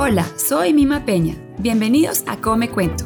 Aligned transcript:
Hola, 0.00 0.24
soy 0.36 0.72
Mima 0.74 1.04
Peña. 1.04 1.34
Bienvenidos 1.58 2.22
a 2.28 2.36
Come 2.36 2.70
Cuento. 2.70 3.04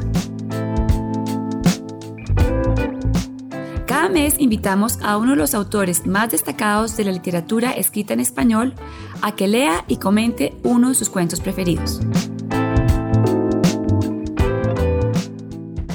Cada 3.87 4.11
mes 4.11 4.35
invitamos 4.39 4.99
a 5.01 5.17
uno 5.17 5.31
de 5.31 5.37
los 5.37 5.55
autores 5.55 6.07
más 6.07 6.33
destacados 6.33 6.95
de 6.99 7.05
la 7.05 7.13
literatura 7.13 7.71
escrita 7.71 8.13
en 8.13 8.21
español 8.21 8.75
a 9.23 9.35
que 9.35 9.49
lea 9.49 9.87
y 9.89 9.97
comente 9.97 10.55
uno 10.65 10.91
de 10.91 10.95
sus 10.95 11.09
cuentos 11.09 11.41
preferidos. 11.41 12.03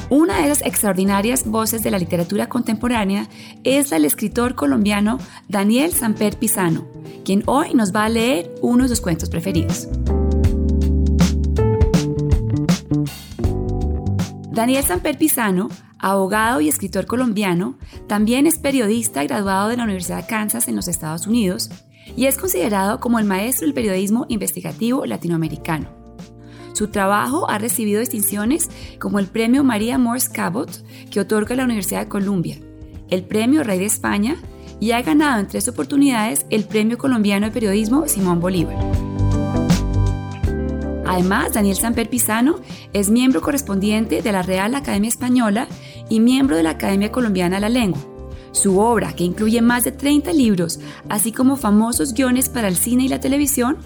Una 0.10 0.42
de 0.42 0.50
las 0.50 0.64
extraordinarias 0.64 1.46
voces 1.46 1.84
de 1.84 1.92
la 1.92 2.00
literatura 2.00 2.50
contemporánea 2.50 3.30
es 3.64 3.92
la 3.92 3.98
del 3.98 4.06
escritor 4.06 4.56
colombiano 4.56 5.20
Daniel 5.48 5.92
Samper 5.92 6.40
Pisano, 6.40 6.88
quien 7.24 7.44
hoy 7.46 7.76
nos 7.76 7.96
va 7.96 8.06
a 8.06 8.10
leer 8.10 8.56
uno 8.64 8.86
de 8.86 8.90
sus 8.90 9.02
cuentos 9.02 9.30
preferidos. 9.30 9.88
Daniel 14.58 14.84
Samper 14.84 15.20
Pisano, 15.20 15.70
abogado 16.00 16.62
y 16.62 16.68
escritor 16.68 17.06
colombiano, 17.06 17.78
también 18.08 18.48
es 18.48 18.58
periodista 18.58 19.24
graduado 19.24 19.70
de 19.70 19.78
la 19.78 19.84
Universidad 19.84 20.24
de 20.24 20.26
Kansas 20.26 20.68
en 20.68 20.76
los 20.76 20.88
Estados 20.88 21.28
Unidos 21.28 21.70
y 22.16 22.26
es 22.26 22.40
considerado 22.40 23.00
como 23.00 23.20
el 23.20 23.26
maestro 23.26 23.68
del 23.68 23.76
periodismo 23.76 24.26
investigativo 24.30 25.06
latinoamericano. 25.06 25.90
Su 26.74 26.88
trabajo 26.88 27.48
ha 27.48 27.60
recibido 27.60 28.00
distinciones 28.00 28.72
como 29.00 29.20
el 29.20 29.28
Premio 29.28 29.64
María 29.64 30.00
Morse 30.00 30.32
Cabot, 30.32 30.84
que 31.12 31.20
otorga 31.20 31.56
la 31.56 31.66
Universidad 31.66 32.00
de 32.00 32.10
Columbia, 32.10 32.58
el 33.12 33.26
Premio 33.26 33.64
Rey 33.64 33.78
de 33.78 33.86
España 33.86 34.38
y 34.80 34.90
ha 34.90 35.04
ganado 35.04 35.40
en 35.40 35.48
tres 35.48 35.68
oportunidades 35.68 36.48
el 36.50 36.64
Premio 36.64 36.98
Colombiano 36.98 37.46
de 37.46 37.52
Periodismo 37.52 38.08
Simón 38.08 38.40
Bolívar. 38.40 39.07
Además, 41.08 41.54
Daniel 41.54 41.78
Samper 41.78 42.10
Pisano 42.10 42.58
es 42.94 43.10
miembro 43.10 43.42
correspondiente 43.42 44.22
de 44.22 44.32
la 44.32 44.42
Real 44.42 44.76
Academia 44.76 45.08
Española 45.10 45.68
y 46.10 46.20
miembro 46.20 46.56
de 46.56 46.64
la 46.64 46.72
Academia 46.72 47.12
Colombiana 47.12 47.58
de 47.58 47.62
la 47.62 47.70
Lengua. 47.70 48.02
Su 48.52 48.80
obra, 48.80 49.14
que 49.14 49.24
incluye 49.24 49.62
más 49.62 49.84
de 49.84 49.92
30 49.92 50.34
libros, 50.34 50.80
así 51.10 51.32
como 51.32 51.58
famosos 51.58 52.14
guiones 52.14 52.50
para 52.50 52.68
el 52.68 52.76
cine 52.76 53.06
y 53.06 53.08
la 53.08 53.20
televisión, 53.20 53.78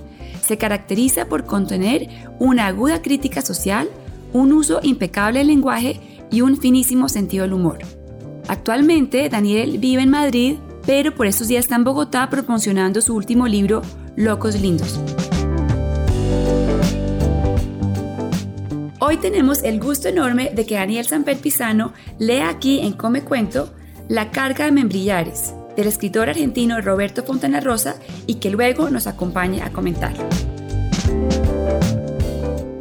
se 0.41 0.57
caracteriza 0.57 1.25
por 1.25 1.45
contener 1.45 2.07
una 2.39 2.67
aguda 2.67 3.01
crítica 3.01 3.41
social, 3.41 3.89
un 4.33 4.53
uso 4.53 4.79
impecable 4.81 5.39
del 5.39 5.47
lenguaje 5.47 5.99
y 6.31 6.41
un 6.41 6.57
finísimo 6.57 7.09
sentido 7.09 7.43
del 7.43 7.53
humor. 7.53 7.79
Actualmente, 8.47 9.29
Daniel 9.29 9.77
vive 9.77 10.01
en 10.01 10.09
Madrid, 10.09 10.55
pero 10.85 11.13
por 11.13 11.27
estos 11.27 11.47
días 11.47 11.65
está 11.65 11.75
en 11.75 11.83
Bogotá 11.83 12.29
promocionando 12.29 13.01
su 13.01 13.15
último 13.15 13.47
libro, 13.47 13.81
Locos 14.15 14.59
Lindos. 14.59 14.99
Hoy 19.11 19.17
tenemos 19.17 19.61
el 19.63 19.77
gusto 19.77 20.07
enorme 20.07 20.51
de 20.55 20.65
que 20.65 20.75
Daniel 20.75 21.05
Samper 21.05 21.37
Pisano 21.37 21.91
lea 22.17 22.47
aquí 22.47 22.79
en 22.79 22.93
Come 22.93 23.23
Cuento 23.23 23.69
La 24.07 24.31
carga 24.31 24.63
de 24.63 24.71
membrillares 24.71 25.53
del 25.75 25.87
escritor 25.87 26.29
argentino 26.29 26.79
Roberto 26.79 27.21
Fontana 27.21 27.59
Rosa 27.59 27.99
y 28.25 28.35
que 28.35 28.49
luego 28.49 28.89
nos 28.89 29.07
acompañe 29.07 29.63
a 29.63 29.73
comentar. 29.73 30.13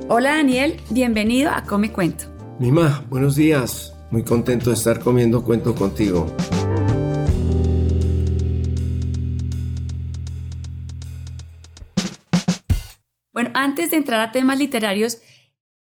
Hola 0.09 0.37
Daniel, 0.37 0.77
bienvenido 0.91 1.51
a 1.51 1.65
Come 1.65 1.91
Cuento. 1.91 2.27
Mima, 2.61 3.05
buenos 3.11 3.35
días. 3.35 3.93
Muy 4.13 4.23
contento 4.23 4.71
de 4.71 4.77
estar 4.77 5.01
comiendo 5.01 5.43
cuento 5.43 5.75
contigo. 5.75 6.33
Bueno, 13.33 13.51
antes 13.55 13.91
de 13.91 13.97
entrar 13.97 14.21
a 14.21 14.31
temas 14.31 14.59
literarios, 14.61 15.19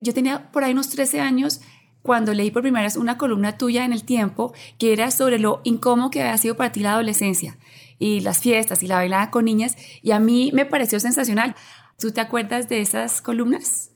yo 0.03 0.13
tenía 0.13 0.51
por 0.53 0.65
ahí 0.65 0.73
unos 0.73 0.91
13 0.91 1.21
años 1.21 1.61
cuando 2.03 2.35
leí 2.35 2.51
por 2.51 2.63
primera 2.63 2.85
vez 2.85 2.97
una 2.97 3.17
columna 3.17 3.57
tuya 3.57 3.85
en 3.85 3.93
el 3.93 4.05
tiempo 4.05 4.53
que 4.79 4.93
era 4.93 5.11
sobre 5.11 5.39
lo 5.39 5.61
incómodo 5.65 6.11
que 6.11 6.21
había 6.21 6.37
sido 6.37 6.57
para 6.57 6.73
ti 6.73 6.81
la 6.81 6.93
adolescencia 6.95 7.57
y 7.99 8.21
las 8.21 8.41
fiestas 8.41 8.83
y 8.83 8.89
la 8.89 8.97
bailada 8.97 9.31
con 9.31 9.45
niñas 9.45 9.77
y 10.03 10.11
a 10.11 10.19
mí 10.19 10.51
me 10.53 10.67
pareció 10.67 10.99
sensacional. 10.99 11.55
¿Tú 11.99 12.11
te 12.11 12.21
acuerdas 12.21 12.69
de 12.69 12.81
esas 12.81 13.23
columnas? 13.23 13.91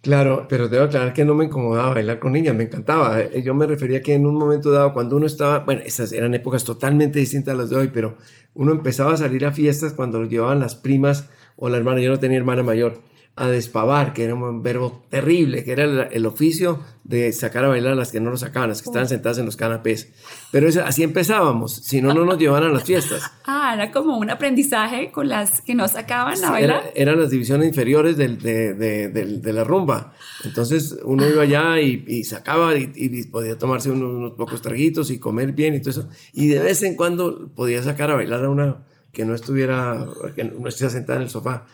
Claro, 0.00 0.46
pero 0.48 0.68
debo 0.68 0.84
aclarar 0.84 1.12
que 1.12 1.24
no 1.24 1.34
me 1.34 1.46
incomodaba 1.46 1.94
bailar 1.94 2.20
con 2.20 2.32
niñas, 2.32 2.54
me 2.54 2.62
encantaba. 2.64 3.20
Eh, 3.20 3.42
yo 3.42 3.52
me 3.52 3.66
refería 3.66 4.00
que 4.00 4.14
en 4.14 4.26
un 4.26 4.36
momento 4.36 4.70
dado, 4.70 4.92
cuando 4.92 5.16
uno 5.16 5.26
estaba, 5.26 5.58
bueno, 5.60 5.82
esas 5.84 6.12
eran 6.12 6.32
épocas 6.34 6.62
totalmente 6.62 7.18
distintas 7.18 7.54
a 7.54 7.56
las 7.56 7.70
de 7.70 7.76
hoy, 7.76 7.88
pero 7.92 8.16
uno 8.54 8.70
empezaba 8.70 9.14
a 9.14 9.16
salir 9.16 9.44
a 9.44 9.50
fiestas 9.50 9.94
cuando 9.94 10.20
lo 10.20 10.28
llevaban 10.28 10.60
las 10.60 10.76
primas 10.76 11.28
o 11.56 11.68
la 11.68 11.78
hermana, 11.78 12.00
yo 12.00 12.10
no 12.10 12.20
tenía 12.20 12.38
hermana 12.38 12.62
mayor 12.62 13.02
a 13.38 13.48
despavar, 13.48 14.12
que 14.12 14.24
era 14.24 14.34
un 14.34 14.62
verbo 14.62 15.04
terrible, 15.08 15.64
que 15.64 15.72
era 15.72 15.84
el, 15.84 16.26
oficio 16.26 16.80
de 17.04 17.32
sacar 17.32 17.64
a 17.64 17.68
bailar 17.68 17.92
a 17.92 17.96
las 17.96 18.10
que 18.10 18.20
no 18.20 18.30
lo 18.30 18.36
sacaban, 18.36 18.68
las 18.68 18.82
que 18.82 18.90
estaban 18.90 19.08
sentadas 19.08 19.38
en 19.38 19.46
los 19.46 19.56
canapés. 19.56 20.10
Pero 20.50 20.68
así 20.84 21.02
empezábamos, 21.02 21.74
si 21.74 22.02
no, 22.02 22.12
no 22.12 22.24
nos 22.24 22.38
llevaban 22.38 22.64
a 22.64 22.68
las 22.68 22.84
fiestas. 22.84 23.22
Ah, 23.50 23.72
era 23.72 23.90
como 23.90 24.18
un 24.18 24.28
aprendizaje 24.28 25.10
con 25.10 25.28
las 25.28 25.62
que 25.62 25.74
no 25.74 25.88
sacaban 25.88 26.42
a 26.44 26.50
bailar. 26.50 26.92
eran 26.94 27.18
las 27.18 27.30
divisiones 27.30 27.68
inferiores 27.68 28.18
de, 28.18 29.52
la 29.52 29.64
rumba. 29.64 30.12
Entonces 30.44 30.98
uno 31.02 31.26
iba 31.26 31.44
allá 31.44 31.80
y, 31.80 32.24
sacaba 32.24 32.76
y, 32.76 33.24
podía 33.24 33.56
tomarse 33.56 33.90
unos, 33.90 34.14
unos 34.14 34.32
pocos 34.32 34.60
traguitos 34.60 35.10
y 35.10 35.18
comer 35.18 35.52
bien 35.52 35.74
y 35.74 35.80
todo 35.80 35.90
eso. 35.90 36.08
Y 36.34 36.48
de 36.48 36.58
vez 36.58 36.82
en 36.82 36.94
cuando 36.94 37.48
podía 37.54 37.82
sacar 37.82 38.10
a 38.10 38.16
bailar 38.16 38.44
a 38.44 38.50
una 38.50 38.84
que 39.18 39.24
no 39.24 39.34
estuviera, 39.34 40.06
que 40.36 40.44
no 40.44 40.68
estuviera 40.68 40.92
sentada 40.92 41.16
en 41.16 41.24
el 41.24 41.28
sofá. 41.28 41.66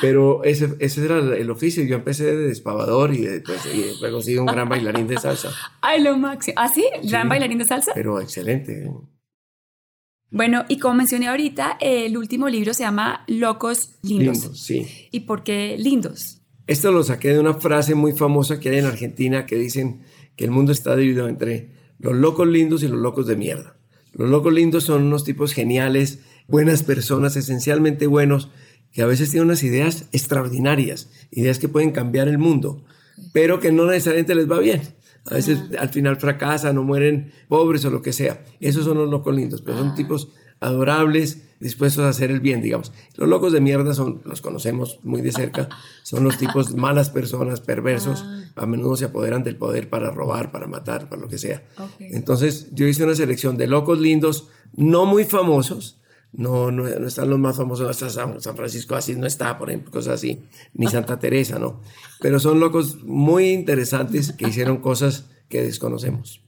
Pero 0.00 0.42
ese, 0.44 0.76
ese 0.78 1.04
era 1.04 1.18
el 1.18 1.50
oficio. 1.50 1.84
Yo 1.84 1.96
empecé 1.96 2.24
de 2.24 2.48
despavador 2.48 3.12
y, 3.12 3.18
después, 3.18 3.60
y 3.66 4.00
luego 4.00 4.22
sí 4.22 4.38
un 4.38 4.46
gran 4.46 4.66
bailarín 4.66 5.06
de 5.06 5.18
salsa. 5.18 5.50
Ay, 5.82 6.02
lo 6.02 6.16
máximo. 6.16 6.54
¿Ah, 6.56 6.70
sí? 6.74 6.86
¿Gran 7.02 7.28
bailarín 7.28 7.58
de 7.58 7.66
salsa? 7.66 7.92
Pero 7.94 8.18
excelente. 8.18 8.90
Bueno, 10.30 10.64
y 10.70 10.78
como 10.78 10.94
mencioné 10.94 11.28
ahorita, 11.28 11.76
el 11.82 12.16
último 12.16 12.48
libro 12.48 12.72
se 12.72 12.84
llama 12.84 13.24
Locos 13.26 13.96
Lindos. 14.00 14.38
Lindos, 14.38 14.60
sí. 14.62 14.86
¿Y 15.10 15.20
por 15.20 15.44
qué 15.44 15.76
lindos? 15.78 16.40
Esto 16.66 16.92
lo 16.92 17.04
saqué 17.04 17.34
de 17.34 17.40
una 17.40 17.52
frase 17.52 17.94
muy 17.94 18.12
famosa 18.12 18.58
que 18.58 18.70
hay 18.70 18.78
en 18.78 18.86
Argentina 18.86 19.44
que 19.44 19.56
dicen 19.56 20.00
que 20.34 20.46
el 20.46 20.50
mundo 20.50 20.72
está 20.72 20.96
dividido 20.96 21.28
entre 21.28 21.72
los 21.98 22.14
locos 22.14 22.48
lindos 22.48 22.82
y 22.82 22.88
los 22.88 22.98
locos 22.98 23.26
de 23.26 23.36
mierda. 23.36 23.76
Los 24.14 24.30
locos 24.30 24.54
lindos 24.54 24.84
son 24.84 25.02
unos 25.02 25.24
tipos 25.24 25.52
geniales, 25.52 26.20
buenas 26.48 26.82
personas, 26.82 27.36
esencialmente 27.36 28.06
buenos, 28.06 28.50
que 28.92 29.02
a 29.02 29.06
veces 29.06 29.30
tienen 29.30 29.48
unas 29.48 29.62
ideas 29.62 30.06
extraordinarias, 30.12 31.10
ideas 31.30 31.58
que 31.58 31.68
pueden 31.68 31.92
cambiar 31.92 32.28
el 32.28 32.38
mundo, 32.38 32.84
pero 33.32 33.60
que 33.60 33.72
no 33.72 33.86
necesariamente 33.86 34.34
les 34.34 34.50
va 34.50 34.58
bien. 34.58 34.82
A 35.26 35.34
veces 35.34 35.58
al 35.78 35.88
final 35.88 36.16
fracasan 36.16 36.78
o 36.78 36.82
mueren 36.82 37.32
pobres 37.48 37.84
o 37.84 37.90
lo 37.90 38.00
que 38.00 38.12
sea. 38.12 38.44
Esos 38.60 38.84
son 38.84 38.98
los 38.98 39.10
locos 39.10 39.34
lindos, 39.34 39.60
pero 39.60 39.78
son 39.78 39.94
tipos 39.94 40.28
adorables, 40.60 41.42
dispuestos 41.60 42.04
a 42.04 42.08
hacer 42.08 42.30
el 42.30 42.40
bien, 42.40 42.62
digamos. 42.62 42.92
Los 43.16 43.28
locos 43.28 43.52
de 43.52 43.60
mierda 43.60 43.92
son, 43.94 44.22
los 44.24 44.40
conocemos 44.40 45.00
muy 45.02 45.20
de 45.20 45.32
cerca, 45.32 45.68
son 46.02 46.24
los 46.24 46.38
tipos 46.38 46.74
malas 46.74 47.10
personas, 47.10 47.60
perversos, 47.60 48.22
ah. 48.24 48.44
a 48.56 48.66
menudo 48.66 48.96
se 48.96 49.06
apoderan 49.06 49.42
del 49.42 49.56
poder 49.56 49.90
para 49.90 50.10
robar, 50.10 50.52
para 50.52 50.66
matar, 50.66 51.08
para 51.08 51.20
lo 51.20 51.28
que 51.28 51.38
sea. 51.38 51.62
Entonces 51.98 52.68
yo 52.72 52.86
hice 52.86 53.04
una 53.04 53.14
selección 53.14 53.56
de 53.56 53.66
locos 53.66 54.00
lindos, 54.00 54.48
no 54.74 55.06
muy 55.06 55.24
famosos, 55.24 56.00
no, 56.32 56.70
no, 56.70 56.86
están 56.86 57.30
los 57.30 57.38
más 57.38 57.56
famosos, 57.56 57.88
hasta 57.88 58.10
San, 58.10 58.56
Francisco 58.56 58.94
así 58.94 59.16
no 59.16 59.26
está, 59.26 59.58
por 59.58 59.70
ejemplo, 59.70 59.90
cosas 59.90 60.14
así, 60.14 60.42
ni 60.74 60.86
Santa 60.86 61.18
Teresa, 61.18 61.58
¿no? 61.58 61.80
Pero 62.20 62.38
son 62.38 62.60
locos 62.60 63.02
muy 63.04 63.50
interesantes 63.50 64.32
que 64.32 64.48
hicieron 64.48 64.78
cosas 64.78 65.30
que 65.48 65.62
desconocemos. 65.62 66.42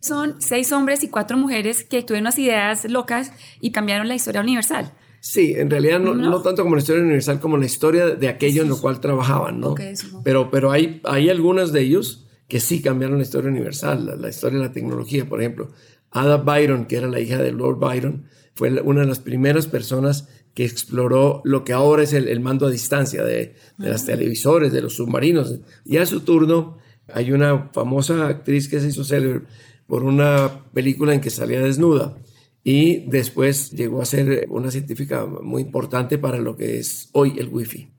Son 0.00 0.40
seis 0.40 0.70
hombres 0.70 1.02
y 1.02 1.08
cuatro 1.08 1.36
mujeres 1.36 1.82
que 1.82 2.02
tuvieron 2.02 2.24
unas 2.24 2.38
ideas 2.38 2.88
locas 2.88 3.32
y 3.60 3.72
cambiaron 3.72 4.06
la 4.06 4.14
historia 4.14 4.40
universal. 4.40 4.92
Sí, 5.20 5.54
en 5.56 5.68
realidad 5.68 5.98
no, 5.98 6.42
tanto 6.42 6.62
como 6.62 6.76
la 6.76 6.80
historia 6.80 7.02
universal, 7.02 7.40
como 7.40 7.56
la 7.56 7.66
historia 7.66 8.10
de 8.10 8.28
aquello 8.28 8.62
en 8.62 8.68
lo 8.68 8.80
cual 8.80 9.00
trabajaban, 9.00 9.58
¿no? 9.58 9.74
Pero, 10.22 10.50
pero 10.50 10.70
hay, 10.70 11.00
hay 11.04 11.28
algunos 11.28 11.72
de 11.72 11.80
ellos 11.80 12.28
que 12.46 12.60
sí 12.60 12.80
cambiaron 12.80 13.18
la 13.18 13.24
historia 13.24 13.50
universal, 13.50 14.06
la, 14.06 14.14
la 14.14 14.28
historia 14.28 14.58
de 14.60 14.66
la 14.66 14.72
tecnología, 14.72 15.28
por 15.28 15.40
ejemplo. 15.40 15.72
Ada 16.10 16.36
Byron, 16.38 16.86
que 16.86 16.96
era 16.96 17.08
la 17.08 17.20
hija 17.20 17.38
de 17.38 17.50
Lord 17.52 17.78
Byron, 17.78 18.28
fue 18.58 18.82
una 18.82 19.02
de 19.02 19.06
las 19.06 19.20
primeras 19.20 19.68
personas 19.68 20.26
que 20.52 20.64
exploró 20.64 21.42
lo 21.44 21.62
que 21.62 21.72
ahora 21.72 22.02
es 22.02 22.12
el, 22.12 22.40
mando 22.40 22.66
a 22.66 22.70
distancia 22.70 23.22
de, 23.22 23.54
de 23.76 23.88
las 23.88 24.04
televisores, 24.04 24.72
de 24.72 24.82
los 24.82 24.96
submarinos. 24.96 25.60
Y 25.84 25.98
a 25.98 26.06
su 26.06 26.22
turno 26.22 26.78
hay 27.06 27.30
una 27.30 27.70
famosa 27.72 28.26
actriz 28.26 28.68
que 28.68 28.80
se 28.80 28.88
hizo 28.88 29.04
célebre 29.04 29.42
por 29.86 30.02
una 30.02 30.64
película 30.74 31.14
en 31.14 31.20
que 31.20 31.30
salía 31.30 31.60
desnuda 31.60 32.18
y 32.64 33.08
después 33.08 33.70
llegó 33.70 34.02
a 34.02 34.06
ser 34.06 34.48
una 34.50 34.72
científica 34.72 35.24
muy 35.24 35.62
importante 35.62 36.18
para 36.18 36.38
lo 36.38 36.56
que 36.56 36.80
es 36.80 37.10
hoy 37.12 37.34
el 37.38 37.50
wifi. 37.50 37.92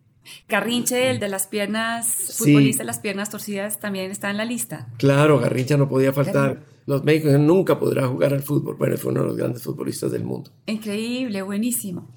Garrinche, 0.47 1.09
el 1.09 1.19
de 1.19 1.29
las 1.29 1.47
piernas, 1.47 2.35
futbolista 2.37 2.83
de 2.83 2.87
las 2.87 2.99
piernas 2.99 3.29
torcidas, 3.29 3.79
también 3.79 4.11
está 4.11 4.29
en 4.29 4.37
la 4.37 4.45
lista. 4.45 4.87
Claro, 4.97 5.39
Garrincha 5.39 5.77
no 5.77 5.89
podía 5.89 6.13
faltar 6.13 6.59
los 6.89 7.03
médicos 7.03 7.39
nunca 7.39 7.77
podrá 7.77 8.07
jugar 8.07 8.33
al 8.33 8.41
fútbol. 8.41 8.75
Bueno, 8.75 8.97
fue 8.97 9.11
uno 9.11 9.21
de 9.21 9.27
los 9.27 9.37
grandes 9.37 9.61
futbolistas 9.61 10.11
del 10.11 10.23
mundo. 10.23 10.49
Increíble, 10.65 11.43
buenísimo. 11.43 12.09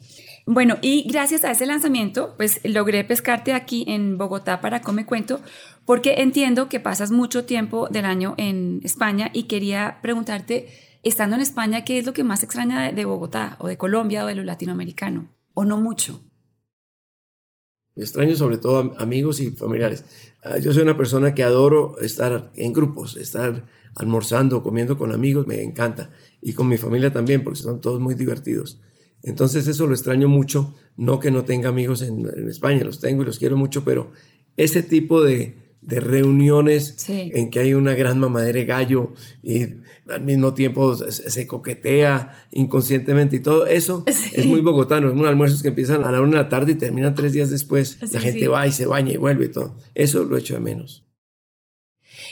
Bueno, 0.47 0.79
y 0.81 1.07
gracias 1.13 1.45
a 1.45 1.51
ese 1.51 1.67
lanzamiento, 1.67 2.33
pues 2.39 2.59
logré 2.65 3.05
pescarte 3.05 3.53
aquí 3.53 3.85
en 3.87 4.17
Bogotá 4.17 4.63
para 4.63 4.81
Come 4.81 5.05
Cuento, 5.05 5.41
porque 5.85 6.23
entiendo 6.23 6.71
que 6.71 6.81
pasas 6.81 7.11
mucho 7.11 7.45
tiempo 7.45 7.87
del 7.91 8.07
año 8.07 8.33
en 8.39 8.81
España 8.83 9.29
y 9.35 9.43
quería 9.43 9.99
preguntarte, 10.01 10.69
estando 11.03 11.37
en 11.37 11.43
España, 11.43 11.85
¿qué 11.85 11.99
es 11.99 12.07
lo 12.07 12.15
que 12.15 12.25
más 12.25 12.43
extraña 12.43 12.91
de, 12.91 13.05
Bogotá 13.05 13.57
o 13.59 13.69
de 13.69 13.77
Colombia 13.77 14.25
o 14.25 14.27
de 14.27 14.37
lo 14.37 14.43
latinoamericano? 14.43 15.29
¿O 15.53 15.67
no 15.67 15.77
mucho? 15.83 16.23
Extraño 17.95 18.35
sobre 18.37 18.59
todo 18.59 18.95
amigos 18.99 19.41
y 19.41 19.51
familiares. 19.51 20.05
Ah, 20.43 20.59
yo 20.59 20.73
soy 20.73 20.83
una 20.83 20.97
persona 20.97 21.35
que 21.35 21.43
adoro 21.43 21.99
estar 22.01 22.51
en 22.57 22.73
grupos, 22.73 23.17
estar 23.17 23.67
almorzando, 23.95 24.63
comiendo 24.63 24.97
con 24.97 25.13
amigos, 25.13 25.47
me 25.47 25.63
encanta. 25.63 26.11
Y 26.41 26.55
con 26.55 26.69
mi 26.69 26.79
familia 26.79 27.13
también, 27.13 27.45
porque 27.45 27.61
son 27.61 27.81
todos 27.81 28.01
muy 28.01 28.15
divertidos. 28.15 28.81
Entonces 29.23 29.69
eso 29.69 29.87
lo 29.87 29.95
extraño 29.95 30.29
mucho, 30.29 30.75
no 30.97 31.21
que 31.21 31.31
no 31.31 31.45
tenga 31.45 31.69
amigos 31.69 32.03
en, 32.03 32.27
España, 32.49 32.83
los 32.83 32.99
tengo 32.99 33.23
y 33.23 33.27
los 33.27 33.39
quiero 33.39 33.57
mucho, 33.57 33.85
pero 33.85 34.11
ese 34.57 34.83
tipo 34.83 35.23
de, 35.23 35.62
reuniones 35.87 36.97
en 37.09 37.51
que 37.51 37.61
hay 37.61 37.75
una 37.75 37.95
gran 37.95 38.19
mamadera 38.19 38.59
de 38.59 38.65
gallo 38.65 39.13
y 39.43 39.67
al 40.09 40.23
mismo 40.23 40.55
tiempo 40.55 40.95
se, 40.95 41.47
coquetea 41.47 42.47
inconscientemente 42.53 43.37
y 43.37 43.41
todo 43.41 43.67
eso 43.67 44.05
es 44.07 44.47
muy 44.47 44.61
bogotano, 44.61 45.09
es 45.09 45.15
un 45.15 45.27
almuerzos 45.27 45.63
que 45.63 45.69
empiezan 45.69 46.05
a 46.05 46.13
la 46.13 46.21
una 46.21 46.39
de 46.39 46.43
la 46.45 46.49
tarde 46.49 46.73
y 46.73 46.77
terminan 46.77 47.15
tres 47.15 47.33
días 47.33 47.51
después, 47.51 47.99
la 48.13 48.21
gente 48.21 48.49
va 48.49 48.67
y 48.67 48.73
se 48.73 48.87
baña 48.87 49.13
y 49.13 49.17
vuelve 49.17 49.47
y 49.47 49.51
todo, 49.51 49.77
eso 49.95 50.25
lo 50.25 50.37
echo 50.37 50.55
de 50.55 50.61
menos. 50.61 51.05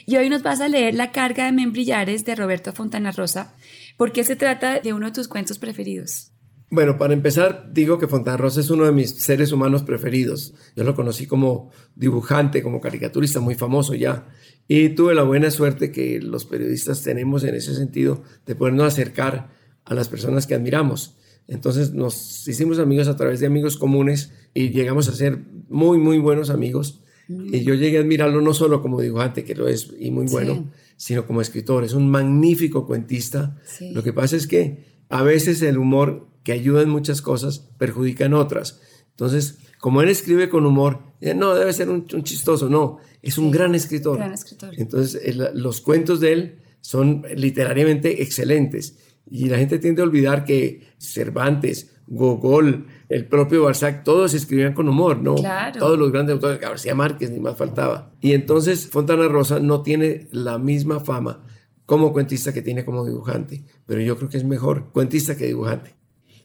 Y 0.07 0.17
hoy 0.17 0.29
nos 0.29 0.43
vas 0.43 0.61
a 0.61 0.69
leer 0.69 0.95
La 0.95 1.13
carga 1.13 1.47
de 1.47 1.53
membrillares 1.53 2.25
de 2.25 2.35
Roberto 2.35 2.73
Fontana 2.73 3.13
Rosa, 3.13 3.55
porque 3.97 4.25
se 4.25 4.37
trata 4.37 4.81
de 4.81 4.93
uno 4.93 5.07
de 5.07 5.13
tus 5.13 5.29
cuentos 5.29 5.59
preferidos. 5.59 6.30
Bueno, 6.73 6.99
para 6.99 7.15
empezar, 7.15 7.71
digo 7.73 7.99
que 7.99 8.07
Fontana 8.07 8.37
Rosa 8.37 8.61
es 8.61 8.71
uno 8.71 8.85
de 8.85 8.93
mis 8.93 9.11
seres 9.11 9.51
humanos 9.51 9.83
preferidos. 9.83 10.55
Yo 10.77 10.85
lo 10.85 10.95
conocí 10.95 11.27
como 11.27 11.71
dibujante, 11.97 12.63
como 12.63 12.81
caricaturista 12.81 13.41
muy 13.41 13.57
famoso 13.57 13.95
ya. 13.95 14.29
Y 14.69 14.91
tuve 14.91 15.17
la 15.17 15.25
buena 15.25 15.51
suerte 15.51 15.91
que 15.91 16.21
los 16.21 16.45
periodistas 16.45 17.03
tenemos 17.03 17.43
en 17.43 17.57
ese 17.57 17.75
sentido 17.75 18.23
de 18.47 18.55
podernos 18.55 18.87
acercar 18.87 19.51
a 19.85 19.95
las 19.95 20.09
personas 20.09 20.47
que 20.47 20.55
admiramos. 20.55 21.17
Entonces 21.49 21.93
nos 21.93 22.47
hicimos 22.47 22.79
amigos 22.79 23.09
a 23.09 23.17
través 23.17 23.41
de 23.41 23.47
amigos 23.47 23.77
comunes 23.77 24.33
y 24.55 24.71
llegamos 24.71 25.09
a 25.09 25.13
ser 25.13 25.41
muy, 25.69 25.99
muy 25.99 26.19
buenos 26.19 26.51
amigos. 26.51 27.01
Mm. 27.27 27.53
Y 27.53 27.65
yo 27.65 27.75
llegué 27.75 27.99
a 27.99 28.03
admirarlo 28.03 28.41
no 28.41 28.55
solo 28.55 28.81
como 28.81 29.01
dibujante, 29.01 29.43
que 29.43 29.57
lo 29.57 29.67
es 29.67 29.93
y 29.99 30.13
muy 30.13 30.27
bueno, 30.27 30.71
sino 30.97 31.27
como 31.27 31.41
escritor. 31.41 31.83
Es 31.83 31.95
un 31.95 32.09
magnífico 32.09 32.87
cuentista. 32.87 33.57
Lo 33.93 34.05
que 34.05 34.13
pasa 34.13 34.37
es 34.37 34.47
que 34.47 34.85
a 35.09 35.25
veces 35.25 35.61
el 35.63 35.77
humor 35.77 36.30
que 36.51 36.55
ayuda 36.55 36.83
en 36.83 36.89
muchas 36.89 37.23
cosas 37.23 37.61
perjudica 37.79 38.25
en 38.25 38.35
otras. 38.35 38.81
Entonces, 39.11 39.59
como 39.79 40.03
él 40.03 40.09
escribe 40.09 40.49
con 40.49 40.67
humor, 40.67 40.99
no, 41.21 41.55
debe 41.55 41.73
ser 41.73 41.89
un, 41.89 42.07
chistoso, 42.25 42.69
no, 42.69 42.99
es 43.23 43.39
un 43.39 43.53
gran 43.53 43.77
escritor. 43.77 44.17
Gran 44.17 44.33
escritor. 44.33 44.75
Entonces, 44.77 45.37
los 45.55 45.81
cuentos 45.81 46.19
de 46.19 46.33
él 46.33 46.63
son 46.81 47.25
literariamente 47.37 48.21
excelentes. 48.25 48.99
Y 49.31 49.49
la 49.49 49.59
gente 49.59 49.79
tiende 49.79 50.03
a 50.03 50.07
olvidar 50.07 50.45
que 50.45 50.89
Cervantes, 50.99 51.95
Gogol, 52.09 52.89
el 53.09 53.27
propio 53.27 53.63
Balzac, 53.63 54.03
todos 54.03 54.35
escribían 54.35 54.75
con 54.75 54.89
humor, 54.89 55.19
¿no? 55.19 55.37
Claro. 55.37 55.79
Todos 55.79 55.97
los 56.01 56.11
grandes 56.11 56.33
autores, 56.33 56.59
García 56.59 56.97
Márquez, 56.97 57.31
ni 57.31 57.39
más 57.39 57.57
faltaba. 57.57 58.13
Y 58.21 58.33
entonces 58.33 58.89
Fontana 58.89 59.29
Rosa 59.29 59.61
no 59.61 59.83
tiene 59.83 60.27
la 60.33 60.59
misma 60.59 60.99
fama 60.99 61.45
como 61.87 62.13
cuentista 62.13 62.53
que 62.53 62.63
tiene 62.63 62.85
como 62.85 63.07
dibujante, 63.07 63.65
pero 63.87 64.01
yo 64.01 64.17
creo 64.17 64.29
que 64.29 64.37
es 64.39 64.45
mejor 64.45 64.91
cuentista 64.91 65.37
que 65.37 65.47
dibujante. 65.47 66.00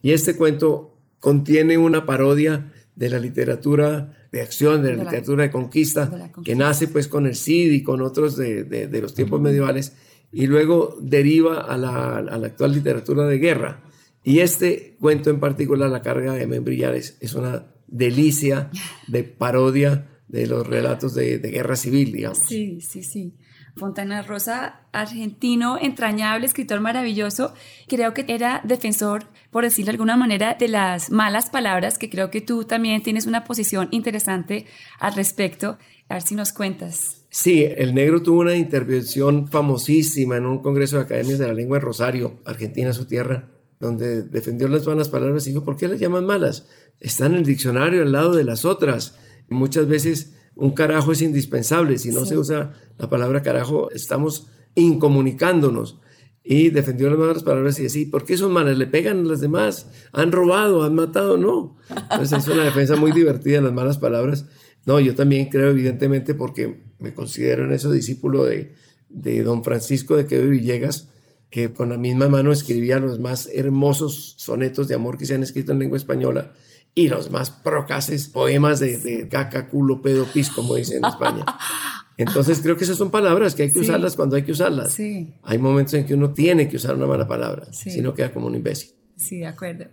Y 0.06 0.12
este 0.12 0.36
cuento 0.36 1.00
contiene 1.19 1.80
una 1.80 2.06
parodia 2.06 2.72
de 2.96 3.10
la 3.10 3.18
literatura 3.18 4.28
de 4.31 4.42
acción, 4.44 4.84
de 4.84 4.96
la, 4.96 5.04
literatura 5.04 5.46
de 5.46 5.50
conquista, 5.50 6.31
que 6.44 6.54
nace 6.54 6.88
pues 6.88 7.07
con 7.07 7.25
el 7.25 7.36
Cid 7.36 7.72
y 7.72 7.81
con 7.81 8.04
otros 8.04 8.38
de, 8.38 8.88
los 9.02 9.16
tiempos 9.16 9.42
medievales, 9.42 9.94
y 10.31 10.46
luego 10.46 10.96
deriva 11.02 11.62
a 11.62 11.75
la, 11.75 12.18
actual 12.46 12.74
literatura 12.74 13.25
de 13.25 13.40
guerra. 13.40 13.81
Y 14.24 14.42
este 14.42 14.96
cuento 15.00 15.31
en 15.31 15.40
particular, 15.40 15.90
La 15.90 16.04
carga 16.04 16.34
de 16.34 16.46
Membrillares, 16.46 17.18
es 17.19 17.34
una 17.34 17.66
delicia 17.88 18.69
de 19.07 19.24
parodia 19.24 20.07
de 20.28 20.46
los 20.46 20.68
relatos 20.68 21.16
de, 21.16 21.40
de 21.40 21.50
guerra 21.50 21.75
civil, 21.75 22.12
digamos. 22.12 22.38
Sí, 22.38 22.80
sí, 22.80 23.02
sí. 23.02 23.34
Fontana 23.77 24.22
Rosa, 24.22 24.80
argentino, 24.94 25.77
entrañable, 25.77 26.45
escritor 26.45 26.80
maravilloso. 26.80 27.54
Creo 27.89 28.13
que 28.13 28.24
era 28.30 28.62
defensor, 28.63 29.25
por 29.51 29.66
decirlo 29.66 29.88
de 29.88 29.95
alguna 29.95 30.16
manera, 30.16 30.56
de 30.57 30.69
las 30.69 31.12
malas 31.12 31.50
palabras, 31.50 31.98
que 31.98 32.10
creo 32.10 32.31
que 32.31 32.39
tú 32.39 32.63
también 32.63 33.04
tienes 33.04 33.25
una 33.25 33.44
posición 33.44 33.89
interesante 33.92 34.66
al 34.98 35.13
respecto. 35.16 35.77
A 36.07 36.13
ver 36.13 36.24
si 36.24 36.36
nos 36.36 36.54
cuentas. 36.54 37.25
Sí, 37.30 37.66
el 37.66 37.94
negro 37.94 38.22
tuvo 38.24 38.42
una 38.42 38.56
intervención 38.56 39.50
famosísima 39.50 40.38
en 40.38 40.45
un 40.45 40.60
congreso 40.60 40.95
de 40.95 41.04
academias 41.04 41.39
de 41.39 41.48
la 41.48 41.54
lengua 41.54 41.78
en 41.78 41.83
Rosario, 41.83 42.39
Argentina, 42.45 42.94
su 42.94 43.06
tierra, 43.06 43.50
donde 43.80 44.24
defendió 44.24 44.69
las 44.69 44.88
malas 44.88 45.10
palabras 45.10 45.45
y 45.45 45.50
dijo, 45.50 45.66
¿por 45.66 45.75
qué 45.75 45.89
las 45.89 46.00
llaman 46.00 46.25
malas? 46.25 46.69
Están 47.01 47.33
en 47.33 47.39
el 47.39 47.45
diccionario 47.45 48.04
al 48.04 48.13
lado 48.13 48.33
de 48.33 48.45
las 48.45 48.63
otras. 48.63 49.19
Muchas 49.50 49.86
veces 49.88 50.35
un 50.56 50.72
carajo 50.72 51.12
es 51.12 51.22
indispensable. 51.22 51.98
Si 51.98 52.10
no 52.10 52.25
se 52.25 52.38
usa 52.38 52.74
la 52.98 53.10
palabra 53.10 53.42
carajo, 53.42 53.92
estamos 53.92 54.48
incomunicándonos. 54.75 56.00
Y 56.48 56.69
defendió 56.69 57.10
las 57.10 57.18
malas 57.18 57.44
palabras 57.44 57.80
y 57.80 57.84
decía, 57.84 58.06
¿por 58.12 58.24
qué 58.24 58.38
son 58.38 58.54
malas? 58.54 58.78
¿Le 58.78 58.86
pegan 58.86 59.22
a 59.22 59.30
las 59.30 59.42
demás? 59.42 59.88
¿Han 60.12 60.31
robado? 60.31 60.84
¿Han 60.84 60.94
matado? 60.94 61.38
No. 61.38 61.78
Entonces 61.90 62.40
es 62.40 62.48
una 62.48 62.63
defensa 62.63 62.96
muy 62.96 63.12
divertida 63.12 63.56
de 63.56 63.63
las 63.63 63.74
malas 63.74 63.98
palabras. 63.98 64.46
No, 64.86 65.00
yo 65.00 65.16
también 65.16 65.50
creo, 65.50 65.72
evidentemente, 65.72 66.36
porque 66.36 66.84
me 67.00 67.13
considero 67.16 67.66
en 67.66 67.72
eso 67.72 67.92
discípulo 67.92 68.46
de, 68.46 68.75
de 69.10 69.42
don 69.42 69.63
Francisco 69.63 70.16
de 70.16 70.28
Quevedo 70.28 70.52
Villegas, 70.52 71.10
que 71.50 71.74
con 71.74 71.90
la 71.90 71.98
misma 71.98 72.30
mano 72.30 72.52
escribía 72.52 73.00
los 73.00 73.19
más 73.19 73.50
hermosos 73.52 74.36
sonetos 74.38 74.88
de 74.88 74.94
amor 74.94 75.18
que 75.18 75.25
se 75.25 75.34
han 75.34 75.42
escrito 75.42 75.72
en 75.72 75.80
lengua 75.80 75.98
española 75.98 76.54
y 76.95 77.09
los 77.09 77.30
más 77.30 77.51
procaces 77.51 78.30
poemas 78.30 78.80
de, 78.80 79.27
caca, 79.30 79.68
culo, 79.68 80.01
pedo, 80.01 80.25
pis, 80.25 80.50
como 80.50 80.75
dicen 80.75 81.00
en 81.00 81.06
España. 81.06 81.45
Entonces 82.18 82.62
creo 82.62 82.77
que 82.77 82.86
esas 82.86 82.97
son 82.97 83.12
palabras 83.12 83.53
que 83.53 83.63
hay 83.63 83.71
que 83.71 83.80
usarlas 83.80 84.15
cuando 84.15 84.38
hay 84.38 84.44
que 84.44 84.53
usarlas. 84.53 84.94
Sí. 84.94 85.33
Hay 85.44 85.57
momentos 85.57 85.94
en 85.95 86.06
que 86.06 86.13
uno 86.13 86.31
tiene 86.31 86.69
que 86.69 86.77
usar 86.77 86.95
una 86.95 87.06
mala 87.06 87.27
palabra, 87.27 87.68
si 87.74 88.01
no 88.01 88.13
queda 88.13 88.31
como 88.31 88.47
un 88.47 88.56
imbécil. 88.56 88.92
Sí, 89.18 89.39
de 89.39 89.47
acuerdo. 89.47 89.86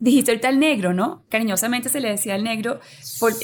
Dijiste 0.00 0.30
ahorita 0.30 0.48
el 0.48 0.60
negro, 0.60 0.94
¿no? 0.94 1.24
Cariñosamente 1.28 1.88
se 1.88 2.00
le 2.00 2.08
decía 2.08 2.34
al 2.34 2.44
negro. 2.44 2.80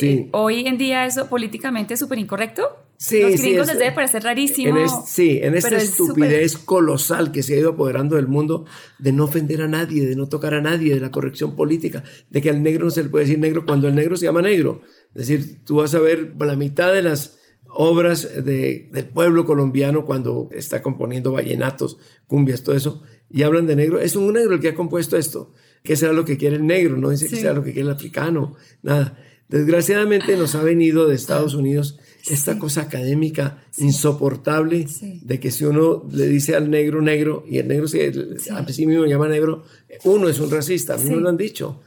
Eh, 0.00 0.28
hoy 0.32 0.66
en 0.66 0.78
día 0.78 1.04
eso 1.04 1.28
políticamente 1.28 1.94
es 1.94 2.00
súper 2.00 2.18
incorrecto. 2.18 2.62
Sí, 2.96 3.20
Los 3.20 3.40
gringos 3.40 3.66
les 3.66 3.78
debe 3.78 3.92
parecer 3.92 4.22
rarísimo. 4.22 5.04
sí, 5.04 5.40
en 5.42 5.56
esta 5.56 5.76
estupidez 5.76 6.56
colosal 6.56 7.32
que 7.32 7.42
se 7.42 7.54
ha 7.54 7.58
ido 7.58 7.70
apoderando 7.70 8.16
del 8.16 8.28
mundo 8.28 8.66
de 8.98 9.12
no 9.12 9.24
ofender 9.24 9.62
a 9.62 9.68
nadie, 9.68 10.06
de 10.06 10.14
no 10.14 10.28
tocar 10.28 10.54
a 10.54 10.60
nadie, 10.60 10.94
de 10.94 11.00
la 11.00 11.10
corrección 11.10 11.56
política, 11.56 12.04
de 12.30 12.40
que 12.40 12.50
al 12.50 12.62
negro 12.62 12.84
no 12.84 12.90
se 12.90 13.02
le 13.02 13.08
puede 13.08 13.24
decir 13.24 13.40
negro 13.40 13.66
cuando 13.66 13.88
el 13.88 13.94
negro 13.96 14.16
se 14.16 14.26
llama 14.26 14.42
negro. 14.42 14.82
Es 15.14 15.26
decir, 15.26 15.64
tú 15.64 15.76
vas 15.76 15.94
a 15.94 15.98
ver 15.98 16.34
la 16.38 16.56
mitad 16.56 16.92
de 16.92 17.02
las 17.02 17.38
obras 17.66 18.44
de, 18.44 18.88
del 18.92 19.08
pueblo 19.08 19.44
colombiano 19.44 20.04
cuando 20.06 20.48
está 20.52 20.80
componiendo 20.80 21.32
vallenatos, 21.32 21.98
cumbias, 22.26 22.62
todo 22.62 22.76
eso, 22.76 23.02
y 23.28 23.42
hablan 23.42 23.66
de 23.66 23.76
negro. 23.76 24.00
Es 24.00 24.14
un 24.14 24.32
negro 24.32 24.54
el 24.54 24.60
que 24.60 24.68
ha 24.68 24.74
compuesto 24.74 25.16
esto. 25.16 25.52
¿Qué 25.86 25.96
será 25.96 26.14
lo 26.14 26.24
que 26.24 26.38
quiere 26.38 26.56
el 26.56 26.66
negro? 26.66 26.96
No 26.96 27.10
dice 27.10 27.28
que 27.28 27.36
sea 27.36 27.52
lo 27.52 27.62
que 27.62 27.74
quiere 27.74 27.88
el 27.88 27.94
africano, 27.94 28.54
nada. 28.82 29.18
Desgraciadamente 29.50 30.34
nos 30.34 30.54
ha 30.54 30.62
venido 30.62 31.06
de 31.06 31.14
Estados 31.14 31.52
Unidos 31.52 31.98
esta 32.30 32.58
cosa 32.58 32.80
académica 32.80 33.62
insoportable 33.76 34.86
de 35.20 35.40
que 35.40 35.50
si 35.50 35.66
uno 35.66 36.08
le 36.10 36.26
dice 36.26 36.56
al 36.56 36.70
negro 36.70 37.02
negro 37.02 37.44
y 37.46 37.58
el 37.58 37.68
negro 37.68 37.86
se, 37.86 38.10
a 38.50 38.66
sí 38.66 38.86
mismo 38.86 39.04
llama 39.04 39.28
negro, 39.28 39.64
uno 40.04 40.30
es 40.30 40.40
un 40.40 40.50
racista, 40.50 40.94
a 40.94 40.96
mí 40.96 41.10
me 41.10 41.16
lo 41.16 41.28
han 41.28 41.36
dicho. 41.36 41.82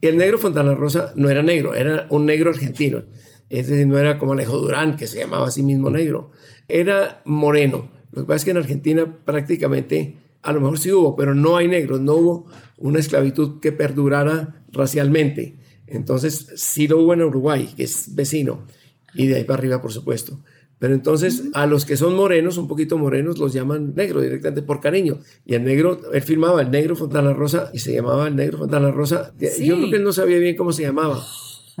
Y 0.00 0.06
el 0.08 0.16
negro 0.16 0.38
Fontana 0.38 0.74
Rosa 0.74 1.12
no 1.14 1.30
era 1.30 1.40
negro, 1.40 1.76
era 1.76 2.08
un 2.10 2.26
negro 2.26 2.50
argentino. 2.50 3.04
Es 3.48 3.68
decir, 3.68 3.86
no 3.86 3.98
era 3.98 4.18
como 4.18 4.32
Alejo 4.32 4.58
Durán, 4.58 4.96
que 4.96 5.06
se 5.06 5.20
llamaba 5.20 5.46
a 5.46 5.52
sí 5.52 5.62
mismo 5.62 5.90
negro. 5.90 6.32
Era 6.66 7.22
moreno. 7.24 7.88
Lo 8.10 8.22
que 8.22 8.26
pasa 8.26 8.36
es 8.38 8.44
que 8.46 8.50
en 8.50 8.56
Argentina 8.56 9.18
prácticamente, 9.24 10.16
a 10.48 10.52
lo 10.52 10.60
mejor 10.60 10.78
sí 10.78 10.90
hubo, 10.90 11.14
pero 11.14 11.34
no 11.34 11.56
hay 11.56 11.68
negros, 11.68 12.00
no 12.00 12.14
hubo 12.14 12.46
una 12.78 13.00
esclavitud 13.00 13.60
que 13.60 13.70
perdurara 13.70 14.62
racialmente. 14.72 15.58
Entonces, 15.86 16.52
sí 16.56 16.88
lo 16.88 16.98
hubo 17.00 17.12
en 17.12 17.22
Uruguay, 17.22 17.68
que 17.76 17.84
es 17.84 18.14
vecino 18.14 18.66
y 19.14 19.26
de 19.26 19.36
ahí 19.36 19.44
para 19.44 19.58
arriba, 19.58 19.82
por 19.82 19.92
supuesto. 19.92 20.38
Pero 20.78 20.94
entonces 20.94 21.44
a 21.54 21.66
los 21.66 21.84
que 21.84 21.96
son 21.96 22.14
morenos, 22.14 22.56
un 22.56 22.68
poquito 22.68 22.96
morenos, 22.96 23.38
los 23.38 23.52
llaman 23.52 23.94
negro 23.96 24.20
directamente 24.20 24.62
por 24.62 24.80
cariño. 24.80 25.18
Y 25.44 25.54
el 25.54 25.64
negro, 25.64 26.00
él 26.12 26.22
firmaba 26.22 26.62
el 26.62 26.70
negro 26.70 26.94
Fontana 26.94 27.32
Rosa 27.32 27.70
y 27.74 27.80
se 27.80 27.92
llamaba 27.92 28.28
el 28.28 28.36
negro 28.36 28.58
Fontana 28.58 28.90
Rosa. 28.90 29.32
Yo 29.38 29.76
creo 29.76 29.90
que 29.90 29.96
él 29.96 30.04
no 30.04 30.12
sabía 30.12 30.38
bien 30.38 30.56
cómo 30.56 30.72
se 30.72 30.82
llamaba, 30.82 31.20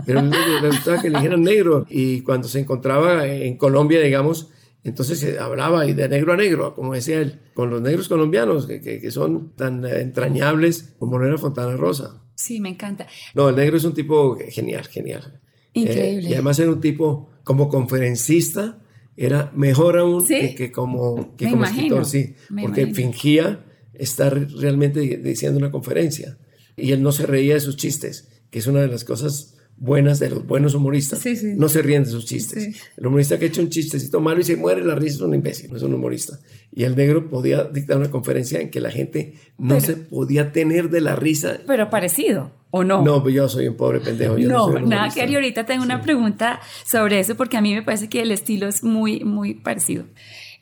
pero 0.04 0.20
le 0.22 0.68
gustaba 0.68 1.00
que 1.00 1.10
le 1.10 1.18
dijeran 1.18 1.42
negro. 1.42 1.86
Y 1.88 2.22
cuando 2.22 2.48
se 2.48 2.58
encontraba 2.58 3.26
en 3.26 3.56
Colombia, 3.56 4.00
digamos, 4.00 4.50
Entonces 4.88 5.18
se 5.18 5.38
hablaba 5.38 5.86
y 5.86 5.94
de 5.94 6.08
negro 6.08 6.32
a 6.32 6.36
negro, 6.36 6.74
como 6.74 6.94
decía 6.94 7.20
él, 7.20 7.40
con 7.54 7.70
los 7.70 7.82
negros 7.82 8.08
colombianos 8.08 8.66
que, 8.66 8.80
que, 8.80 9.10
son 9.10 9.54
tan 9.54 9.84
entrañables 9.84 10.94
como 10.98 11.22
era 11.22 11.36
Fontana 11.38 11.76
Rosa. 11.76 12.22
Sí, 12.34 12.60
me 12.60 12.70
encanta. 12.70 13.06
No, 13.34 13.48
el 13.48 13.56
negro 13.56 13.76
es 13.76 13.84
un 13.84 13.94
tipo 13.94 14.36
genial, 14.48 14.86
genial. 14.86 15.40
Increíble. 15.74 16.30
y 16.30 16.32
además 16.32 16.58
era 16.58 16.70
un 16.70 16.80
tipo 16.80 17.30
como 17.44 17.68
conferencista, 17.68 18.78
era 19.16 19.52
mejor 19.54 19.98
aún 19.98 20.26
que, 20.26 20.72
como, 20.72 21.36
que 21.36 21.50
como 21.50 21.64
escritor, 21.64 22.04
sí, 22.04 22.34
porque 22.60 22.94
fingía 22.94 23.64
estar 23.94 24.48
realmente 24.52 25.00
diciendo 25.00 25.58
una 25.58 25.70
conferencia 25.70 26.38
y 26.76 26.92
él 26.92 27.02
no 27.02 27.12
se 27.12 27.26
reía 27.26 27.54
de 27.54 27.60
sus 27.60 27.76
chistes, 27.76 28.28
que 28.50 28.60
es 28.60 28.66
una 28.66 28.80
de 28.80 28.88
las 28.88 29.04
cosas 29.04 29.57
buenas 29.80 30.18
de 30.18 30.30
los 30.30 30.46
buenos 30.46 30.74
humoristas. 30.74 31.24
No 31.56 31.68
se 31.68 31.82
ríen 31.82 32.04
de 32.04 32.10
sus 32.10 32.26
chistes. 32.26 32.82
El 32.96 33.06
humorista 33.06 33.38
que 33.38 33.46
echa 33.46 33.60
un 33.60 33.70
chistecito 33.70 34.20
malo 34.20 34.40
y 34.40 34.44
se 34.44 34.56
muere 34.56 34.84
la 34.84 34.94
risa 34.94 35.16
es 35.16 35.20
un 35.20 35.34
imbécil, 35.34 35.70
no 35.70 35.76
es 35.76 35.82
un 35.82 35.94
humorista. 35.94 36.38
Y 36.72 36.84
el 36.84 36.96
negro 36.96 37.28
podía 37.28 37.64
dictar 37.64 37.96
una 37.96 38.10
conferencia 38.10 38.60
en 38.60 38.70
que 38.70 38.80
la 38.80 38.90
gente 38.90 39.34
no 39.56 39.80
se 39.80 39.96
podía 39.96 40.52
tener 40.52 40.90
de 40.90 41.00
la 41.00 41.16
risa. 41.16 41.58
Pero 41.66 41.90
parecido. 41.90 42.52
¿O 42.70 42.84
no? 42.84 43.02
No, 43.02 43.22
pues 43.22 43.34
yo 43.34 43.48
soy 43.48 43.66
un 43.66 43.76
pobre 43.76 44.00
pendejo. 44.00 44.36
no, 44.36 44.78
nada 44.80 45.08
que 45.08 45.22
ahorita 45.22 45.64
tengo 45.64 45.82
una 45.82 46.02
pregunta 46.02 46.60
sobre 46.84 47.18
eso 47.18 47.34
porque 47.34 47.56
a 47.56 47.62
mí 47.62 47.74
me 47.74 47.82
parece 47.82 48.10
que 48.10 48.20
el 48.20 48.30
estilo 48.30 48.68
es 48.68 48.84
muy, 48.84 49.24
muy 49.24 49.54
parecido. 49.54 50.04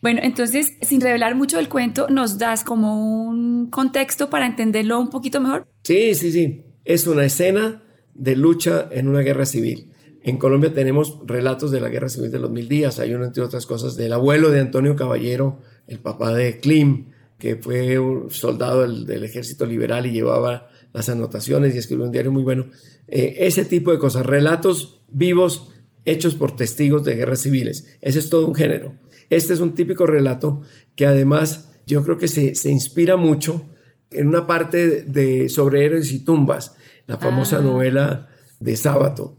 Bueno, 0.02 0.20
entonces, 0.22 0.74
sin 0.82 1.00
revelar 1.00 1.34
mucho 1.34 1.56
del 1.56 1.68
cuento, 1.68 2.06
¿nos 2.08 2.38
das 2.38 2.62
como 2.62 3.26
un 3.26 3.70
contexto 3.70 4.30
para 4.30 4.46
entenderlo 4.46 5.00
un 5.00 5.10
poquito 5.10 5.40
mejor? 5.40 5.66
Sí, 5.82 6.14
sí, 6.14 6.30
sí. 6.30 6.62
Es 6.84 7.08
una 7.08 7.24
escena 7.24 7.82
de 8.18 8.36
lucha 8.36 8.88
en 8.90 9.08
una 9.08 9.20
guerra 9.20 9.46
civil. 9.46 9.90
En 10.22 10.38
Colombia 10.38 10.74
tenemos 10.74 11.18
relatos 11.24 11.70
de 11.70 11.80
la 11.80 11.88
guerra 11.88 12.08
civil 12.08 12.30
de 12.30 12.38
los 12.38 12.50
mil 12.50 12.68
días. 12.68 12.98
Hay 12.98 13.14
uno, 13.14 13.24
entre 13.24 13.42
otras 13.42 13.64
cosas, 13.64 13.96
del 13.96 14.12
abuelo 14.12 14.50
de 14.50 14.60
Antonio 14.60 14.96
Caballero, 14.96 15.60
el 15.86 16.00
papá 16.00 16.34
de 16.34 16.58
Klim, 16.58 17.06
que 17.38 17.56
fue 17.56 17.98
un 17.98 18.30
soldado 18.30 18.82
del, 18.82 19.22
ejército 19.22 19.66
liberal 19.66 20.06
y 20.06 20.12
llevaba 20.12 20.68
las 20.92 21.08
anotaciones 21.08 21.74
y 21.74 21.78
escribió 21.78 22.06
un 22.06 22.12
diario 22.12 22.32
muy 22.32 22.42
bueno. 22.42 22.66
Eh, 23.06 23.36
ese 23.40 23.64
tipo 23.64 23.92
de 23.92 23.98
cosas, 23.98 24.26
relatos 24.26 25.00
vivos 25.08 25.70
hechos 26.04 26.34
por 26.34 26.56
testigos 26.56 27.04
de 27.04 27.14
guerras 27.14 27.42
civiles. 27.42 27.98
Ese 28.00 28.18
es 28.18 28.30
todo 28.30 28.46
un 28.46 28.54
género. 28.54 28.94
Este 29.28 29.52
es 29.52 29.60
un 29.60 29.74
típico 29.74 30.06
relato 30.06 30.62
que 30.94 31.06
además 31.06 31.72
yo 31.86 32.02
creo 32.02 32.16
que 32.16 32.28
se, 32.28 32.54
se 32.54 32.70
inspira 32.70 33.16
mucho 33.16 33.64
en 34.10 34.28
una 34.28 34.46
parte 34.46 35.02
de 35.02 35.48
sobre 35.48 35.84
héroes 35.84 36.12
y 36.12 36.24
tumbas, 36.24 36.75
la 37.06 37.18
famosa 37.18 37.58
ah. 37.58 37.62
novela 37.62 38.28
de 38.60 38.76
Sábato, 38.76 39.36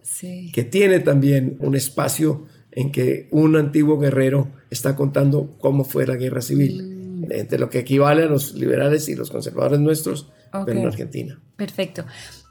que 0.53 0.63
tiene 0.63 0.99
también 0.99 1.57
un 1.59 1.75
espacio 1.75 2.45
en 2.71 2.91
que 2.91 3.27
un 3.31 3.55
antiguo 3.55 3.97
guerrero 3.97 4.51
está 4.69 4.95
contando 4.95 5.55
cómo 5.59 5.83
fue 5.83 6.05
la 6.05 6.15
guerra 6.15 6.41
civil, 6.41 6.83
mm. 6.83 7.31
entre 7.31 7.57
lo 7.57 7.69
que 7.69 7.79
equivale 7.79 8.23
a 8.23 8.27
los 8.27 8.53
liberales 8.53 9.09
y 9.09 9.15
los 9.15 9.31
conservadores 9.31 9.79
nuestros, 9.79 10.29
pero 10.65 10.79
en 10.79 10.85
Argentina. 10.85 11.39
Perfecto. 11.55 12.05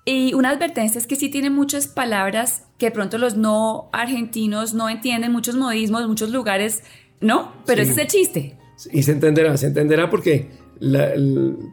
Y 0.05 0.35
una 0.35 0.51
advertencia 0.51 0.99
es 0.99 1.07
que 1.07 1.17
sí 1.17 1.29
tiene 1.29 1.51
muchas 1.51 1.89
palabras 1.89 2.63
que 2.79 2.91
pronto 2.91 3.19
los 3.19 3.37
no 3.37 3.89
argentinos 3.93 4.75
no 4.75 4.89
entienden, 4.89 5.33
muchos 5.33 5.57
modismos, 5.57 6.07
muchos 6.09 6.31
lugares, 6.31 6.83
¿no? 7.21 7.53
Pero 7.65 7.83
ese 7.83 7.93
es 7.93 7.99
el 7.99 8.07
chiste. 8.07 8.57
Y 8.93 9.03
se 9.03 9.13
entenderá, 9.13 9.57
se 9.57 9.67
entenderá 9.67 10.11
porque 10.11 10.51
la, 10.81 11.13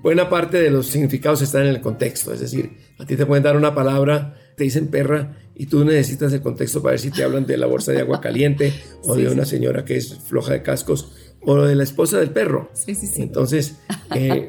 buena 0.01 0.29
parte 0.29 0.62
de 0.62 0.69
los 0.69 0.88
significados 0.88 1.41
están 1.41 1.63
en 1.63 1.69
el 1.69 1.81
contexto. 1.81 2.33
Es 2.33 2.39
decir, 2.39 2.72
a 3.00 3.05
ti 3.05 3.15
te 3.15 3.25
pueden 3.25 3.43
dar 3.43 3.57
una 3.57 3.75
palabra, 3.75 4.36
te 4.55 4.63
dicen 4.63 4.88
perra, 4.88 5.38
y 5.55 5.67
tú 5.67 5.86
necesitas 5.86 6.33
el 6.33 6.41
contexto 6.41 6.81
para 6.81 6.91
ver 6.91 7.00
si 7.00 7.12
te 7.12 7.24
hablan 7.24 7.45
de 7.45 7.57
la 7.57 7.67
bolsa 7.67 7.91
de 7.91 8.00
agua 8.00 8.22
caliente 8.22 8.74
o 9.03 9.15
de 9.15 9.27
una 9.29 9.45
señora 9.45 9.86
que 9.86 9.98
es 9.98 10.17
floja 10.19 10.53
de 10.53 10.63
cascos 10.63 11.13
o 11.45 11.62
de 11.62 11.75
la 11.75 11.83
esposa 11.83 12.19
del 12.19 12.31
perro. 12.31 12.69
Sí, 12.74 12.95
sí, 12.95 13.07
sí. 13.07 13.22
Entonces, 13.22 13.75
eh, 14.15 14.48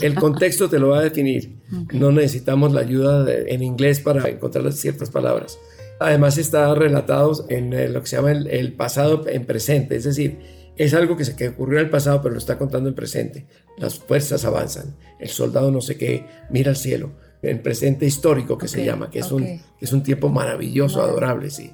el 0.00 0.14
contexto 0.14 0.68
te 0.68 0.78
lo 0.78 0.88
va 0.88 0.98
a 0.98 1.02
definir. 1.02 1.56
No 1.92 2.12
necesitamos 2.12 2.72
la 2.72 2.80
ayuda 2.80 3.26
en 3.46 3.62
inglés 3.62 4.00
para 4.00 4.28
encontrar 4.28 4.70
ciertas 4.72 5.10
palabras. 5.10 5.58
Además, 6.00 6.36
está 6.36 6.74
relatado 6.74 7.46
en 7.48 7.72
eh, 7.72 7.88
lo 7.88 8.00
que 8.00 8.08
se 8.08 8.16
llama 8.16 8.32
el, 8.32 8.72
pasado 8.74 9.24
en 9.28 9.46
presente, 9.46 9.96
es 9.96 10.04
decir, 10.04 10.40
es 10.76 10.94
algo 10.94 11.16
que, 11.16 11.24
se, 11.24 11.36
que 11.36 11.48
ocurrió 11.48 11.78
en 11.78 11.86
el 11.86 11.90
pasado, 11.90 12.22
pero 12.22 12.32
lo 12.32 12.38
está 12.38 12.58
contando 12.58 12.88
en 12.88 12.94
presente. 12.94 13.46
Las 13.78 13.98
fuerzas 13.98 14.44
avanzan, 14.44 14.96
el 15.18 15.28
soldado 15.28 15.70
no 15.70 15.80
sé 15.80 15.96
qué 15.96 16.26
mira 16.50 16.70
al 16.70 16.76
cielo, 16.76 17.12
en 17.42 17.62
presente 17.62 18.06
histórico 18.06 18.56
que 18.56 18.68
se 18.68 18.84
llama, 18.84 19.10
que 19.10 19.18
es, 19.18 19.32
un, 19.32 19.60
es 19.80 19.92
un 19.92 20.02
tiempo 20.02 20.28
maravilloso, 20.28 21.02
adorable, 21.02 21.50
sí. 21.50 21.72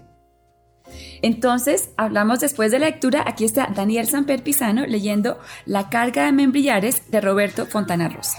Entonces, 1.23 1.91
hablamos 1.97 2.41
después 2.41 2.71
de 2.73 2.79
la 2.79 2.87
lectura. 2.87 3.25
Aquí 3.27 3.45
está 3.45 3.71
Daniel 3.75 4.07
Samper 4.07 4.43
Pisano 4.43 4.87
leyendo 4.87 5.39
La 5.67 5.91
carga 5.91 6.27
de 6.27 6.33
membrillares 6.33 7.11
de 7.11 7.21
Roberto 7.21 7.67
Fontana 7.67 8.09
Rosa. 8.09 8.39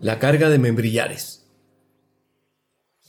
La 0.00 0.18
carga 0.18 0.48
de 0.48 0.58
membrillares. 0.58 1.46